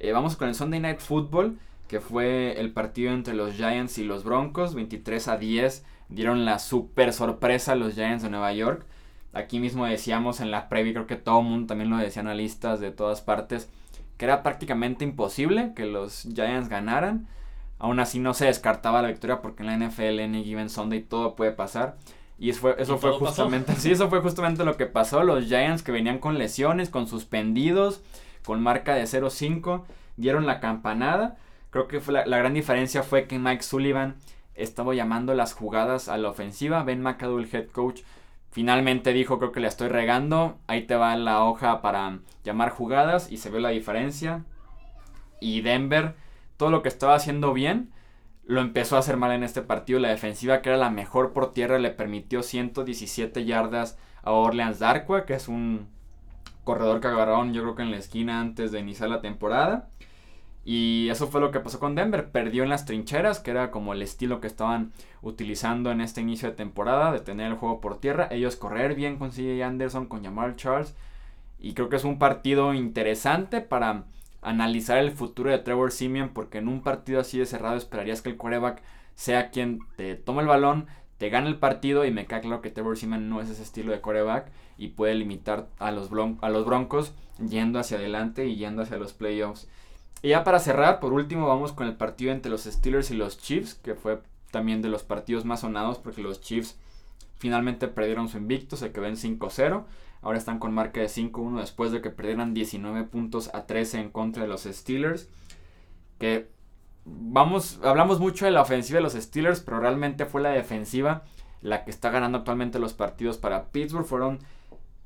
Eh, 0.00 0.10
vamos 0.10 0.34
con 0.34 0.48
el 0.48 0.56
Sunday 0.56 0.80
Night 0.80 0.98
Football, 0.98 1.58
que 1.92 2.00
fue 2.00 2.58
el 2.58 2.72
partido 2.72 3.12
entre 3.12 3.34
los 3.34 3.52
Giants 3.52 3.98
y 3.98 4.04
los 4.04 4.24
Broncos, 4.24 4.74
23 4.74 5.28
a 5.28 5.36
10, 5.36 5.84
dieron 6.08 6.46
la 6.46 6.58
super 6.58 7.12
sorpresa 7.12 7.72
a 7.72 7.74
los 7.74 7.92
Giants 7.92 8.22
de 8.22 8.30
Nueva 8.30 8.50
York. 8.54 8.86
Aquí 9.34 9.60
mismo 9.60 9.84
decíamos 9.84 10.40
en 10.40 10.50
la 10.50 10.70
previa, 10.70 10.94
creo 10.94 11.06
que 11.06 11.16
todo 11.16 11.40
el 11.40 11.48
mundo 11.48 11.66
también 11.66 11.90
lo 11.90 11.98
decía 11.98 12.22
analistas 12.22 12.80
de 12.80 12.92
todas 12.92 13.20
partes, 13.20 13.68
que 14.16 14.24
era 14.24 14.42
prácticamente 14.42 15.04
imposible 15.04 15.74
que 15.76 15.84
los 15.84 16.26
Giants 16.34 16.70
ganaran. 16.70 17.28
Aún 17.78 18.00
así 18.00 18.20
no 18.20 18.32
se 18.32 18.46
descartaba 18.46 19.02
la 19.02 19.08
victoria 19.08 19.42
porque 19.42 19.62
en 19.62 19.66
la 19.66 19.86
NFL, 19.86 20.20
en 20.20 20.42
Given 20.42 20.70
Sunday, 20.70 21.02
todo 21.02 21.36
puede 21.36 21.52
pasar. 21.52 21.98
Y 22.38 22.48
eso 22.48 22.60
fue, 22.60 22.76
eso 22.78 22.96
fue 22.96 23.12
justamente, 23.12 23.74
sí, 23.76 23.90
eso 23.90 24.08
fue 24.08 24.22
justamente 24.22 24.64
lo 24.64 24.78
que 24.78 24.86
pasó. 24.86 25.24
Los 25.24 25.44
Giants 25.44 25.82
que 25.82 25.92
venían 25.92 26.20
con 26.20 26.38
lesiones, 26.38 26.88
con 26.88 27.06
suspendidos, 27.06 28.00
con 28.46 28.62
marca 28.62 28.94
de 28.94 29.02
0-5, 29.02 29.82
dieron 30.16 30.46
la 30.46 30.58
campanada. 30.58 31.36
Creo 31.72 31.88
que 31.88 32.00
fue 32.00 32.14
la, 32.14 32.38
gran 32.38 32.54
diferencia 32.54 33.02
fue 33.02 33.26
que 33.26 33.40
Mike 33.40 33.64
Sullivan 33.64 34.14
estaba 34.54 34.94
llamando 34.94 35.34
las 35.34 35.54
jugadas 35.54 36.08
a 36.08 36.16
la 36.18 36.28
ofensiva. 36.28 36.84
Ben 36.84 37.02
McAdoo, 37.02 37.40
el 37.40 37.48
head 37.52 37.66
coach, 37.66 38.02
Finalmente 38.52 39.14
dijo, 39.14 39.38
creo 39.38 39.50
que 39.50 39.60
le 39.60 39.66
estoy 39.66 39.88
regando. 39.88 40.58
Ahí 40.66 40.82
te 40.82 40.94
va 40.94 41.16
la 41.16 41.42
hoja 41.42 41.80
para 41.80 42.18
llamar 42.44 42.68
jugadas 42.68 43.32
y 43.32 43.38
se 43.38 43.48
ve 43.48 43.60
la 43.60 43.70
diferencia. 43.70 44.44
Y 45.40 45.62
Denver, 45.62 46.16
todo 46.58 46.70
lo 46.70 46.82
que 46.82 46.90
estaba 46.90 47.14
haciendo 47.14 47.54
bien, 47.54 47.92
lo 48.44 48.60
empezó 48.60 48.96
a 48.96 48.98
hacer 48.98 49.16
mal 49.16 49.32
en 49.32 49.42
este 49.42 49.62
partido. 49.62 50.00
La 50.00 50.10
defensiva, 50.10 50.60
que 50.60 50.68
era 50.68 50.76
la 50.76 50.90
mejor 50.90 51.32
por 51.32 51.54
tierra, 51.54 51.78
le 51.78 51.92
permitió 51.92 52.42
117 52.42 53.46
yardas 53.46 53.98
a 54.22 54.32
Orleans 54.32 54.80
Darkwa, 54.80 55.24
que 55.24 55.32
es 55.32 55.48
un 55.48 55.88
corredor 56.64 57.00
que 57.00 57.08
agarraron 57.08 57.54
yo 57.54 57.62
creo 57.62 57.74
que 57.74 57.82
en 57.82 57.90
la 57.90 57.96
esquina 57.96 58.40
antes 58.40 58.70
de 58.70 58.80
iniciar 58.80 59.08
la 59.08 59.22
temporada. 59.22 59.88
Y 60.64 61.08
eso 61.10 61.26
fue 61.26 61.40
lo 61.40 61.50
que 61.50 61.60
pasó 61.60 61.80
con 61.80 61.94
Denver. 61.94 62.30
Perdió 62.30 62.62
en 62.62 62.68
las 62.68 62.84
trincheras, 62.84 63.40
que 63.40 63.50
era 63.50 63.70
como 63.70 63.92
el 63.92 64.02
estilo 64.02 64.40
que 64.40 64.46
estaban 64.46 64.92
utilizando 65.20 65.90
en 65.90 66.00
este 66.00 66.20
inicio 66.20 66.50
de 66.50 66.54
temporada, 66.56 67.12
de 67.12 67.20
tener 67.20 67.48
el 67.48 67.58
juego 67.58 67.80
por 67.80 67.98
tierra. 68.00 68.28
Ellos 68.30 68.56
correr 68.56 68.94
bien 68.94 69.18
con 69.18 69.30
CJ 69.30 69.62
Anderson, 69.64 70.06
con 70.06 70.22
Jamal 70.22 70.56
Charles. 70.56 70.94
Y 71.58 71.74
creo 71.74 71.88
que 71.88 71.96
es 71.96 72.04
un 72.04 72.18
partido 72.18 72.74
interesante 72.74 73.60
para 73.60 74.04
analizar 74.40 74.98
el 74.98 75.12
futuro 75.12 75.50
de 75.50 75.58
Trevor 75.58 75.92
Simeon, 75.92 76.30
porque 76.30 76.58
en 76.58 76.68
un 76.68 76.82
partido 76.82 77.20
así 77.20 77.38
de 77.38 77.46
cerrado 77.46 77.76
esperarías 77.76 78.22
que 78.22 78.30
el 78.30 78.36
quarterback 78.36 78.82
sea 79.14 79.50
quien 79.50 79.80
te 79.96 80.16
tome 80.16 80.42
el 80.42 80.48
balón, 80.48 80.86
te 81.18 81.28
gane 81.28 81.48
el 81.48 81.58
partido. 81.58 82.04
Y 82.04 82.12
me 82.12 82.26
queda 82.26 82.40
claro 82.40 82.62
que 82.62 82.70
Trevor 82.70 82.96
Simeon 82.96 83.28
no 83.28 83.40
es 83.40 83.48
ese 83.50 83.62
estilo 83.64 83.90
de 83.90 84.00
quarterback 84.00 84.52
y 84.78 84.88
puede 84.88 85.16
limitar 85.16 85.68
a 85.80 85.90
los, 85.90 86.08
a 86.40 86.48
los 86.50 86.64
Broncos 86.64 87.14
yendo 87.48 87.80
hacia 87.80 87.96
adelante 87.96 88.46
y 88.46 88.56
yendo 88.56 88.82
hacia 88.82 88.96
los 88.96 89.12
playoffs. 89.12 89.68
Y 90.22 90.28
ya 90.30 90.44
para 90.44 90.60
cerrar, 90.60 91.00
por 91.00 91.12
último, 91.12 91.48
vamos 91.48 91.72
con 91.72 91.86
el 91.86 91.96
partido 91.96 92.32
entre 92.32 92.50
los 92.50 92.64
Steelers 92.64 93.10
y 93.10 93.14
los 93.14 93.38
Chiefs, 93.38 93.74
que 93.74 93.94
fue 93.94 94.20
también 94.50 94.82
de 94.82 94.88
los 94.88 95.02
partidos 95.02 95.44
más 95.44 95.60
sonados 95.60 95.98
porque 95.98 96.22
los 96.22 96.40
Chiefs 96.40 96.76
Finalmente 97.42 97.88
perdieron 97.88 98.28
su 98.28 98.38
invicto, 98.38 98.76
se 98.76 98.92
quedó 98.92 99.06
en 99.06 99.16
5-0. 99.16 99.82
Ahora 100.20 100.38
están 100.38 100.60
con 100.60 100.72
marca 100.72 101.00
de 101.00 101.08
5-1 101.08 101.58
después 101.58 101.90
de 101.90 102.00
que 102.00 102.10
perdieran 102.10 102.54
19 102.54 103.02
puntos 103.02 103.50
a 103.52 103.66
13 103.66 103.98
en 103.98 104.10
contra 104.10 104.42
de 104.44 104.48
los 104.48 104.62
Steelers. 104.62 105.28
Que 106.20 106.46
vamos, 107.04 107.80
hablamos 107.82 108.20
mucho 108.20 108.44
de 108.44 108.52
la 108.52 108.62
ofensiva 108.62 108.98
de 108.98 109.02
los 109.02 109.14
Steelers, 109.14 109.58
pero 109.58 109.80
realmente 109.80 110.24
fue 110.24 110.40
la 110.40 110.50
defensiva 110.50 111.24
la 111.62 111.84
que 111.84 111.90
está 111.90 112.10
ganando 112.10 112.38
actualmente 112.38 112.78
los 112.78 112.92
partidos 112.92 113.38
para 113.38 113.72
Pittsburgh. 113.72 114.06
Fueron 114.06 114.38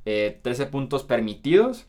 13 0.04 0.40
eh, 0.44 0.66
puntos 0.66 1.04
permitidos. 1.04 1.86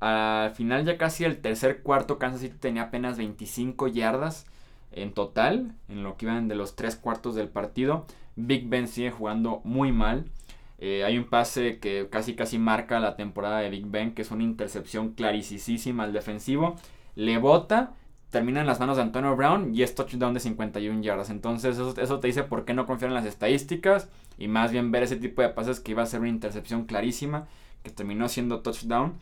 Al 0.00 0.50
final 0.52 0.84
ya 0.84 0.98
casi 0.98 1.24
el 1.24 1.40
tercer 1.40 1.82
cuarto 1.82 2.18
Kansas 2.18 2.40
City 2.40 2.56
tenía 2.58 2.82
apenas 2.82 3.16
25 3.16 3.88
yardas 3.88 4.46
en 4.92 5.12
total, 5.12 5.74
en 5.88 6.02
lo 6.02 6.16
que 6.16 6.26
iban 6.26 6.48
de 6.48 6.54
los 6.54 6.76
tres 6.76 6.96
cuartos 6.96 7.34
del 7.34 7.48
partido. 7.48 8.06
Big 8.36 8.68
Ben 8.68 8.88
sigue 8.88 9.10
jugando 9.10 9.60
muy 9.64 9.92
mal. 9.92 10.26
Eh, 10.78 11.04
hay 11.04 11.16
un 11.16 11.24
pase 11.24 11.78
que 11.78 12.08
casi 12.10 12.34
casi 12.34 12.58
marca 12.58 13.00
la 13.00 13.16
temporada 13.16 13.60
de 13.60 13.70
Big 13.70 13.86
Ben, 13.86 14.14
que 14.14 14.22
es 14.22 14.30
una 14.30 14.44
intercepción 14.44 15.12
clarísima 15.12 16.04
al 16.04 16.12
defensivo. 16.12 16.76
Le 17.14 17.38
bota, 17.38 17.94
termina 18.30 18.60
en 18.60 18.66
las 18.66 18.80
manos 18.80 18.96
de 18.96 19.02
Antonio 19.02 19.34
Brown 19.36 19.74
y 19.74 19.82
es 19.82 19.94
touchdown 19.94 20.34
de 20.34 20.40
51 20.40 21.02
yardas. 21.02 21.30
Entonces 21.30 21.76
eso, 21.78 21.94
eso 21.98 22.20
te 22.20 22.26
dice 22.26 22.42
por 22.42 22.64
qué 22.64 22.74
no 22.74 22.86
confiar 22.86 23.10
en 23.10 23.14
las 23.14 23.24
estadísticas 23.24 24.10
y 24.38 24.48
más 24.48 24.72
bien 24.72 24.90
ver 24.90 25.04
ese 25.04 25.16
tipo 25.16 25.40
de 25.42 25.48
pases 25.48 25.80
que 25.80 25.92
iba 25.92 26.02
a 26.02 26.06
ser 26.06 26.20
una 26.20 26.28
intercepción 26.28 26.84
clarísima, 26.84 27.46
que 27.82 27.90
terminó 27.90 28.28
siendo 28.28 28.60
touchdown. 28.60 29.14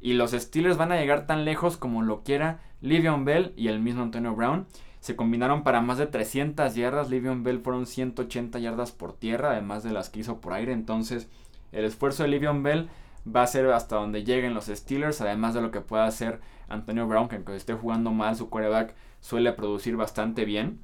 Y 0.00 0.12
los 0.12 0.32
Steelers 0.32 0.76
van 0.76 0.92
a 0.92 0.96
llegar 0.96 1.26
tan 1.26 1.44
lejos 1.44 1.76
como 1.76 2.02
lo 2.02 2.22
quiera 2.22 2.60
Livion 2.80 3.24
Bell 3.24 3.52
y 3.56 3.68
el 3.68 3.80
mismo 3.80 4.02
Antonio 4.02 4.34
Brown. 4.34 4.66
Se 5.00 5.16
combinaron 5.16 5.62
para 5.62 5.80
más 5.80 5.98
de 5.98 6.06
300 6.06 6.74
yardas. 6.74 7.10
Livion 7.10 7.42
Bell 7.42 7.60
fueron 7.60 7.86
180 7.86 8.58
yardas 8.58 8.92
por 8.92 9.14
tierra, 9.14 9.52
además 9.52 9.82
de 9.82 9.92
las 9.92 10.10
que 10.10 10.20
hizo 10.20 10.40
por 10.40 10.52
aire. 10.52 10.72
Entonces, 10.72 11.28
el 11.72 11.84
esfuerzo 11.84 12.22
de 12.22 12.28
Livion 12.28 12.62
Bell 12.62 12.88
va 13.26 13.42
a 13.42 13.46
ser 13.46 13.66
hasta 13.70 13.96
donde 13.96 14.24
lleguen 14.24 14.54
los 14.54 14.66
Steelers, 14.66 15.20
además 15.20 15.54
de 15.54 15.62
lo 15.62 15.70
que 15.70 15.80
pueda 15.80 16.06
hacer 16.06 16.40
Antonio 16.68 17.06
Brown, 17.06 17.28
que 17.28 17.36
aunque 17.36 17.56
esté 17.56 17.74
jugando 17.74 18.10
mal, 18.10 18.36
su 18.36 18.48
quarterback 18.48 18.94
suele 19.20 19.52
producir 19.52 19.96
bastante 19.96 20.44
bien. 20.44 20.80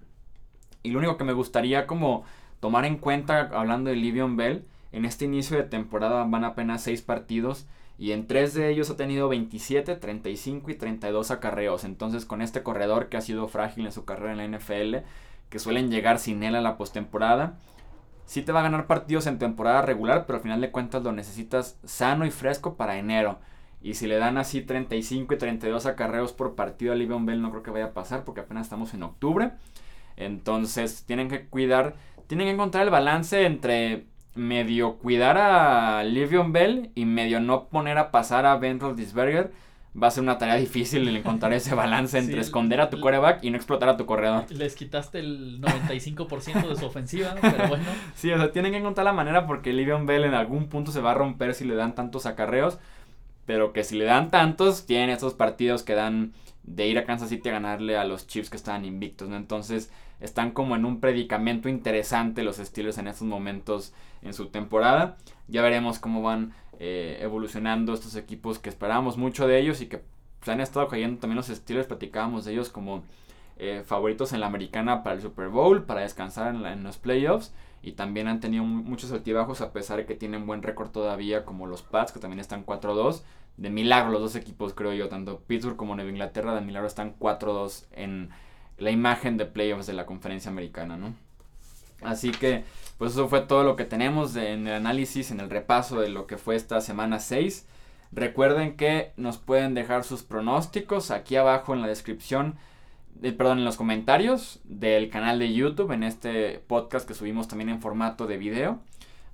Y 0.83 0.91
lo 0.91 0.99
único 0.99 1.17
que 1.17 1.25
me 1.25 1.33
gustaría 1.33 1.87
como 1.87 2.25
tomar 2.61 2.85
en 2.85 2.99
cuenta, 2.99 3.51
hablando 3.53 3.91
de 3.91 3.97
Livion 3.97 4.37
Bell, 4.37 4.67
en 4.91 5.05
este 5.05 5.25
inicio 5.25 5.57
de 5.57 5.63
temporada 5.65 6.25
van 6.25 6.45
apenas 6.45 6.83
6 6.83 7.03
partidos 7.03 7.67
y 7.99 8.13
en 8.13 8.27
tres 8.27 8.55
de 8.55 8.69
ellos 8.71 8.91
ha 8.91 8.97
tenido 8.97 9.29
27, 9.29 9.97
35 9.97 10.71
y 10.71 10.75
32 10.75 11.31
acarreos. 11.31 11.85
Entonces 11.85 12.25
con 12.25 12.43
este 12.43 12.63
corredor 12.63 13.09
que 13.09 13.17
ha 13.17 13.21
sido 13.21 13.49
frágil 13.49 13.87
en 13.87 13.93
su 13.93 14.05
carrera 14.05 14.33
en 14.33 14.39
la 14.39 14.59
NFL, 14.59 14.97
que 15.49 15.59
suelen 15.59 15.91
llegar 15.91 16.19
sin 16.19 16.43
él 16.43 16.55
a 16.55 16.61
la 16.61 16.77
postemporada, 16.77 17.59
sí 18.25 18.43
te 18.43 18.53
va 18.53 18.61
a 18.61 18.65
ganar 18.65 18.87
partidos 18.87 19.27
en 19.27 19.39
temporada 19.39 19.83
regular, 19.83 20.27
pero 20.27 20.39
al 20.39 20.43
final 20.43 20.61
de 20.61 20.71
cuentas 20.71 21.03
lo 21.03 21.13
necesitas 21.13 21.79
sano 21.85 22.25
y 22.27 22.31
fresco 22.31 22.77
para 22.77 22.99
enero. 22.99 23.39
Y 23.83 23.95
si 23.95 24.07
le 24.07 24.17
dan 24.17 24.39
así 24.39 24.63
35 24.63 25.35
y 25.35 25.39
32 25.39 25.87
acarreos 25.87 26.33
por 26.33 26.55
partido 26.55 26.93
a 26.93 26.97
Livion 26.97 27.27
Bell, 27.27 27.43
no 27.43 27.51
creo 27.51 27.63
que 27.63 27.73
vaya 27.73 27.87
a 27.87 27.93
pasar 27.93 28.25
porque 28.25 28.41
apenas 28.41 28.67
estamos 28.67 28.95
en 28.95 29.03
octubre. 29.03 29.53
Entonces 30.17 31.05
tienen 31.05 31.29
que 31.29 31.47
cuidar, 31.49 31.97
tienen 32.29 32.47
que 32.47 32.53
encontrar 32.53 32.85
el 32.85 32.91
balance 32.91 33.45
entre 33.45 34.07
medio 34.35 34.97
cuidar 34.97 35.37
a 35.39 36.03
Livion 36.05 36.53
Bell 36.53 36.91
y 36.95 37.05
medio 37.05 37.41
no 37.41 37.69
poner 37.69 37.99
a 37.99 38.11
pasar 38.11 38.47
a 38.47 38.57
Ben 38.57 38.81
Roethlisberger 38.81 39.53
va 40.01 40.07
a 40.07 40.11
ser 40.11 40.23
una 40.23 40.39
tarea 40.39 40.55
difícil 40.57 41.07
el 41.07 41.17
encontrar 41.17 41.53
ese 41.53 41.75
balance 41.75 42.19
entre 42.19 42.41
esconder 42.41 42.81
a 42.81 42.91
tu 42.91 43.01
coreback 43.01 43.45
y 43.45 43.51
no 43.51 43.57
explotar 43.57 43.89
a 43.89 43.97
tu 43.97 44.07
corredor. 44.07 44.51
Les 44.51 44.75
quitaste 44.75 45.19
el 45.19 45.61
95% 45.61 46.69
de 46.69 46.77
su 46.77 46.87
ofensiva, 46.87 47.35
pero 47.41 47.69
bueno. 47.69 47.85
Sí, 48.15 48.31
o 48.33 48.39
sea, 48.39 48.53
tienen 48.53 48.73
que 48.73 48.79
encontrar 48.79 49.05
la 49.05 49.13
manera 49.13 49.47
porque 49.47 49.73
Livion 49.73 50.07
Bell 50.07 50.25
en 50.25 50.35
algún 50.35 50.69
punto 50.69 50.93
se 50.93 51.01
va 51.01 51.13
a 51.13 51.15
romper 51.15 51.55
si 51.55 51.65
le 51.65 51.75
dan 51.75 51.95
tantos 51.95 52.27
acarreos, 52.27 52.79
pero 53.47 53.73
que 53.73 53.85
si 53.85 53.97
le 53.97 54.05
dan 54.05 54.31
tantos, 54.31 54.87
tienen 54.87 55.11
estos 55.11 55.35
partidos 55.35 55.83
que 55.83 55.95
dan 55.95 56.33
de 56.63 56.87
ir 56.87 56.97
a 56.97 57.05
Kansas 57.05 57.29
City 57.29 57.49
a 57.49 57.53
ganarle 57.53 57.97
a 57.97 58.05
los 58.05 58.27
Chiefs 58.27 58.49
que 58.49 58.57
están 58.57 58.85
invictos, 58.85 59.29
¿no? 59.29 59.37
Entonces, 59.37 59.91
están 60.21 60.53
como 60.53 60.77
en 60.77 60.85
un 60.85 61.01
predicamento 61.01 61.69
interesante 61.69 62.45
los 62.45 62.59
Steelers 62.59 62.99
en 62.99 63.09
estos 63.09 63.27
momentos 63.27 63.93
en 64.23 64.35
su 64.35 64.47
temporada. 64.47 65.17
Ya 65.49 65.63
veremos 65.63 65.99
cómo 65.99 66.23
van 66.23 66.55
eh, 66.79 67.19
evolucionando 67.21 67.95
estos 67.95 68.17
equipos 68.17 68.59
que 68.59 68.69
esperábamos 68.69 69.17
mucho 69.17 69.47
de 69.47 69.59
ellos 69.59 69.81
y 69.81 69.87
que 69.87 70.03
se 70.43 70.51
han 70.51 70.61
estado 70.61 70.89
cayendo 70.89 71.21
también 71.21 71.37
los 71.37 71.47
Steelers. 71.47 71.87
Platicábamos 71.87 72.45
de 72.45 72.53
ellos 72.53 72.69
como 72.69 73.05
eh, 73.57 73.83
favoritos 73.87 74.33
en 74.33 74.41
la 74.41 74.47
americana 74.47 75.03
para 75.03 75.17
el 75.17 75.23
Super 75.23 75.49
Bowl, 75.49 75.85
para 75.85 76.01
descansar 76.01 76.55
en, 76.55 76.83
los 76.83 76.99
playoffs. 76.99 77.53
Y 77.83 77.93
también 77.93 78.29
han 78.29 78.41
tenido 78.41 78.65
muchos 78.65 79.13
altibajos 79.13 79.61
a 79.61 79.73
pesar 79.73 79.99
de 79.99 80.07
que 80.07 80.15
tienen 80.15 80.47
buen 80.47 80.63
récord 80.63 80.91
todavía 80.91 81.45
como 81.45 81.67
los 81.67 81.83
Pats, 81.83 82.13
que 82.13 82.21
también 82.21 82.41
están 82.41 82.65
4-2. 82.65 83.23
De 83.57 83.71
milagro 83.71 84.13
los 84.13 84.21
dos 84.21 84.37
equipos, 84.37 84.73
creo 84.73 84.93
yo, 84.93 85.09
tanto 85.09 85.41
Pittsburgh 85.41 85.77
como 85.77 85.95
Nueva 85.95 86.11
Inglaterra, 86.11 86.55
de 86.55 86.61
milagro 86.63 86.89
están 86.89 87.17
4-2 87.19 87.87
en 87.93 88.31
la 88.79 88.91
imagen 88.91 89.37
de 89.37 89.47
playoffs 89.47 89.87
de 89.87 89.93
la 89.93 90.07
conferencia 90.07 90.51
americana, 90.51 90.97
¿no? 90.97 91.15
Así 92.05 92.31
que, 92.31 92.65
pues 92.99 93.13
eso 93.13 93.29
fue 93.29 93.41
todo 93.43 93.65
lo 93.65 93.77
que 93.77 93.85
tenemos 93.85 94.37
en 94.37 94.67
el 94.67 94.75
análisis, 94.75 95.31
en 95.31 95.41
el 95.41 95.51
repaso 95.51 96.01
de 96.01 96.09
lo 96.09 96.27
que 96.27 96.39
fue 96.39 96.57
esta 96.57 96.81
semana 96.81 97.19
6. 97.19 97.67
Recuerden 98.13 98.77
que 98.77 99.13
nos 99.17 99.39
pueden 99.39 99.75
dejar 99.75 100.05
sus 100.05 100.23
pronósticos 100.23 101.11
aquí 101.11 101.37
abajo 101.37 101.73
en 101.73 101.81
la 101.81 101.89
descripción, 101.89 102.57
perdón, 103.21 103.59
en 103.59 103.65
los 103.65 103.77
comentarios 103.77 104.61
del 104.65 105.09
canal 105.09 105.39
de 105.39 105.53
YouTube, 105.53 105.93
en 105.93 106.03
este 106.03 106.59
podcast 106.67 107.09
que 107.09 107.15
subimos 107.15 107.49
también 107.49 107.71
en 107.71 107.81
formato 107.81 108.27
de 108.27 108.37
video. 108.37 108.81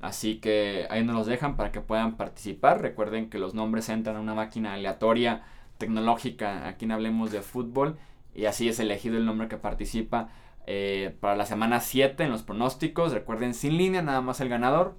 Así 0.00 0.36
que 0.36 0.86
ahí 0.90 1.02
nos 1.02 1.16
los 1.16 1.26
dejan 1.26 1.56
para 1.56 1.72
que 1.72 1.80
puedan 1.80 2.16
participar. 2.16 2.80
Recuerden 2.80 3.30
que 3.30 3.38
los 3.38 3.54
nombres 3.54 3.88
entran 3.88 4.16
a 4.16 4.20
una 4.20 4.34
máquina 4.34 4.74
aleatoria 4.74 5.42
tecnológica 5.78 6.68
aquí 6.68 6.84
en 6.84 6.92
Hablemos 6.92 7.32
de 7.32 7.42
Fútbol 7.42 7.98
y 8.34 8.44
así 8.44 8.68
es 8.68 8.78
elegido 8.78 9.16
el 9.16 9.26
nombre 9.26 9.48
que 9.48 9.56
participa 9.56 10.28
eh, 10.70 11.16
para 11.20 11.34
la 11.34 11.46
semana 11.46 11.80
7 11.80 12.22
en 12.22 12.30
los 12.30 12.42
pronósticos. 12.42 13.12
Recuerden, 13.12 13.54
sin 13.54 13.78
línea, 13.78 14.02
nada 14.02 14.20
más 14.20 14.42
el 14.42 14.50
ganador. 14.50 14.98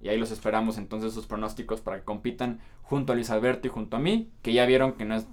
Y 0.00 0.08
ahí 0.08 0.16
los 0.16 0.30
esperamos 0.30 0.78
entonces 0.78 1.12
sus 1.12 1.26
pronósticos 1.26 1.80
para 1.80 1.98
que 1.98 2.04
compitan 2.04 2.60
junto 2.82 3.12
a 3.12 3.16
Luis 3.16 3.28
Alberto 3.30 3.66
y 3.66 3.70
junto 3.70 3.96
a 3.96 4.00
mí, 4.00 4.30
que 4.40 4.52
ya 4.52 4.64
vieron 4.66 4.92
que 4.92 5.04
no 5.04 5.16
es 5.16 5.26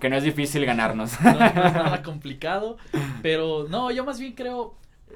que 0.00 0.10
no 0.10 0.16
es 0.16 0.24
difícil 0.24 0.66
ganarnos. 0.66 1.12
No, 1.22 1.34
no 1.34 1.46
es 1.46 1.54
nada 1.54 2.02
complicado, 2.02 2.78
pero 3.22 3.68
no, 3.68 3.92
yo 3.92 4.04
más 4.04 4.18
bien 4.18 4.32
creo, 4.32 4.74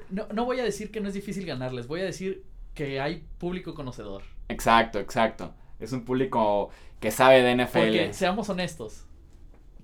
no, 0.09 0.25
no 0.33 0.45
voy 0.45 0.61
a 0.61 0.63
decir 0.63 0.89
que 0.89 1.01
no 1.01 1.09
es 1.09 1.13
difícil 1.13 1.45
ganarles, 1.45 1.87
voy 1.87 1.99
a 1.99 2.05
decir 2.05 2.45
que 2.73 3.01
hay 3.01 3.25
público 3.37 3.75
conocedor. 3.75 4.23
Exacto, 4.47 4.99
exacto. 4.99 5.53
Es 5.79 5.91
un 5.91 6.05
público 6.05 6.69
que 7.01 7.11
sabe 7.11 7.41
de 7.41 7.55
NFL. 7.55 7.77
Porque, 7.77 8.13
seamos 8.13 8.47
honestos, 8.49 9.05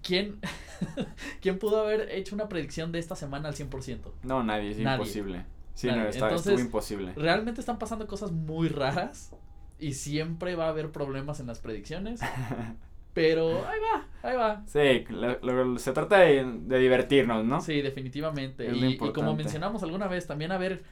¿quién, 0.03 0.39
¿quién 1.41 1.57
pudo 1.57 1.81
haber 1.81 2.11
hecho 2.11 2.35
una 2.35 2.49
predicción 2.49 2.91
de 2.91 2.99
esta 2.99 3.15
semana 3.15 3.49
al 3.49 3.55
100%? 3.55 3.99
No, 4.23 4.43
nadie, 4.43 4.71
es 4.71 4.79
imposible. 4.79 5.45
Sí, 5.73 5.87
no, 5.87 6.07
está, 6.07 6.27
Entonces, 6.27 6.59
imposible. 6.59 7.13
Realmente 7.15 7.59
están 7.59 7.79
pasando 7.79 8.05
cosas 8.05 8.31
muy 8.31 8.67
raras 8.67 9.33
y 9.79 9.93
siempre 9.93 10.55
va 10.55 10.65
a 10.65 10.69
haber 10.69 10.91
problemas 10.91 11.39
en 11.39 11.47
las 11.47 11.59
predicciones. 11.59 12.19
Pero 13.13 13.49
ahí 13.67 13.79
va, 13.79 14.07
ahí 14.23 14.35
va. 14.35 14.63
Sí, 14.65 15.05
se 15.77 15.91
trata 15.91 16.19
de, 16.19 16.79
divertirnos, 16.79 17.45
¿no? 17.45 17.61
Sí, 17.61 17.81
definitivamente. 17.81 18.71
y, 18.71 18.85
y, 18.85 18.97
como 18.97 19.35
mencionamos 19.35 19.83
alguna 19.83 20.07
vez, 20.07 20.25
también 20.25 20.51
a 20.51 20.57
ver 20.57 20.83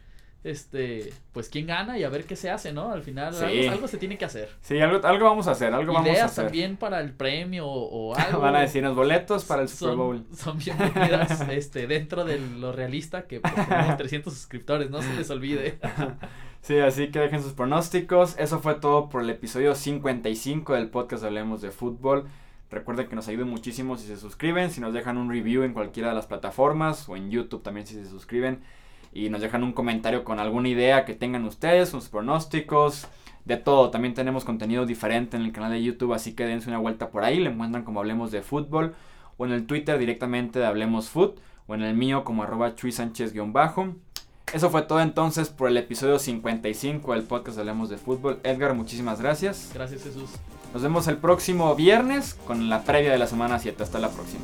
este, 0.43 1.13
pues 1.33 1.49
quién 1.49 1.67
gana 1.67 1.99
y 1.99 2.03
a 2.03 2.09
ver 2.09 2.25
qué 2.25 2.35
se 2.35 2.49
hace, 2.49 2.73
¿no? 2.73 2.91
Al 2.91 3.03
final 3.03 3.35
algo, 3.69 3.87
se 3.87 3.97
tiene 3.97 4.17
que 4.17 4.25
hacer. 4.25 4.49
Sí, 4.61 4.79
algo, 4.79 5.05
algo 5.05 5.25
vamos 5.25 5.47
a 5.47 5.51
hacer, 5.51 5.73
algo 5.73 5.93
vamos 5.93 6.17
a 6.17 6.25
hacer. 6.25 6.45
también 6.45 6.77
para 6.77 6.99
el 6.99 7.13
premio 7.13 7.67
o, 7.67 8.15
algo. 8.15 8.39
Van 8.41 8.55
a 8.55 8.61
decirnos 8.61 8.95
boletos 8.95 9.45
para 9.45 9.61
el 9.61 9.69
Super 9.69 9.95
Bowl. 9.95 10.25
Son, 10.35 10.57
bien 10.57 10.77
metidas, 10.79 11.41
este, 11.49 11.85
dentro 11.85 12.25
de 12.25 12.39
lo 12.39 12.71
realista 12.71 13.27
que 13.27 13.39
pues, 13.39 13.53
tenemos 13.53 13.97
300 13.97 14.33
suscriptores, 14.33 14.89
no 14.89 15.01
se 15.01 15.13
les 15.13 15.29
olvide. 15.29 15.79
sí, 16.61 16.79
así 16.79 17.09
que 17.09 17.19
dejen 17.19 17.43
sus 17.43 17.53
pronósticos. 17.53 18.35
Eso 18.39 18.59
fue 18.59 18.75
todo 18.75 19.09
por 19.09 19.21
el 19.21 19.29
episodio 19.29 19.75
55 19.75 20.73
del 20.73 20.89
podcast 20.89 21.23
Hablemos 21.23 21.61
de 21.61 21.69
Fútbol. 21.69 22.27
Recuerden 22.71 23.07
que 23.09 23.15
nos 23.15 23.27
ayuda 23.27 23.45
muchísimo 23.45 23.97
si 23.97 24.07
se 24.07 24.17
suscriben, 24.17 24.71
si 24.71 24.79
nos 24.81 24.93
dejan 24.93 25.17
un 25.17 25.29
review 25.29 25.63
en 25.63 25.73
cualquiera 25.73 26.09
de 26.09 26.15
las 26.15 26.25
plataformas 26.25 27.07
o 27.09 27.17
en 27.17 27.29
YouTube 27.29 27.61
también 27.61 27.85
si 27.85 27.95
se 27.95 28.05
suscriben 28.05 28.61
y 29.13 29.29
nos 29.29 29.41
dejan 29.41 29.63
un 29.63 29.73
comentario 29.73 30.23
con 30.23 30.39
alguna 30.39 30.69
idea 30.69 31.05
que 31.05 31.13
tengan 31.13 31.45
ustedes, 31.45 31.89
sus 31.89 32.09
pronósticos, 32.09 33.07
de 33.45 33.57
todo. 33.57 33.89
También 33.89 34.13
tenemos 34.13 34.45
contenido 34.45 34.85
diferente 34.85 35.37
en 35.37 35.43
el 35.43 35.51
canal 35.51 35.71
de 35.71 35.83
YouTube, 35.83 36.13
así 36.13 36.33
que 36.33 36.45
dense 36.45 36.69
una 36.69 36.77
vuelta 36.77 37.09
por 37.09 37.23
ahí, 37.23 37.39
le 37.39 37.49
encuentran 37.49 37.83
como 37.83 37.99
Hablemos 37.99 38.31
de 38.31 38.41
Fútbol, 38.41 38.95
o 39.37 39.45
en 39.45 39.51
el 39.51 39.65
Twitter 39.65 39.97
directamente 39.97 40.59
de 40.59 40.65
Hablemos 40.65 41.09
Foot, 41.09 41.39
o 41.67 41.75
en 41.75 41.81
el 41.81 41.95
mío 41.95 42.23
como 42.23 42.43
arroba 42.43 42.75
Chuy 42.75 42.91
Sánchez-bajo. 42.91 43.95
Eso 44.53 44.69
fue 44.69 44.81
todo 44.81 44.99
entonces 44.99 45.49
por 45.49 45.69
el 45.69 45.77
episodio 45.77 46.19
55 46.19 47.13
del 47.13 47.23
podcast 47.23 47.57
Hablemos 47.57 47.89
de 47.89 47.97
Fútbol. 47.97 48.39
Edgar, 48.43 48.73
muchísimas 48.73 49.21
gracias. 49.21 49.71
Gracias 49.73 50.03
Jesús. 50.03 50.29
Nos 50.73 50.83
vemos 50.83 51.07
el 51.07 51.17
próximo 51.17 51.73
viernes 51.75 52.33
con 52.45 52.69
la 52.69 52.83
previa 52.83 53.11
de 53.11 53.17
la 53.17 53.27
semana 53.27 53.59
7. 53.59 53.81
Hasta 53.83 53.99
la 53.99 54.09
próxima. 54.09 54.43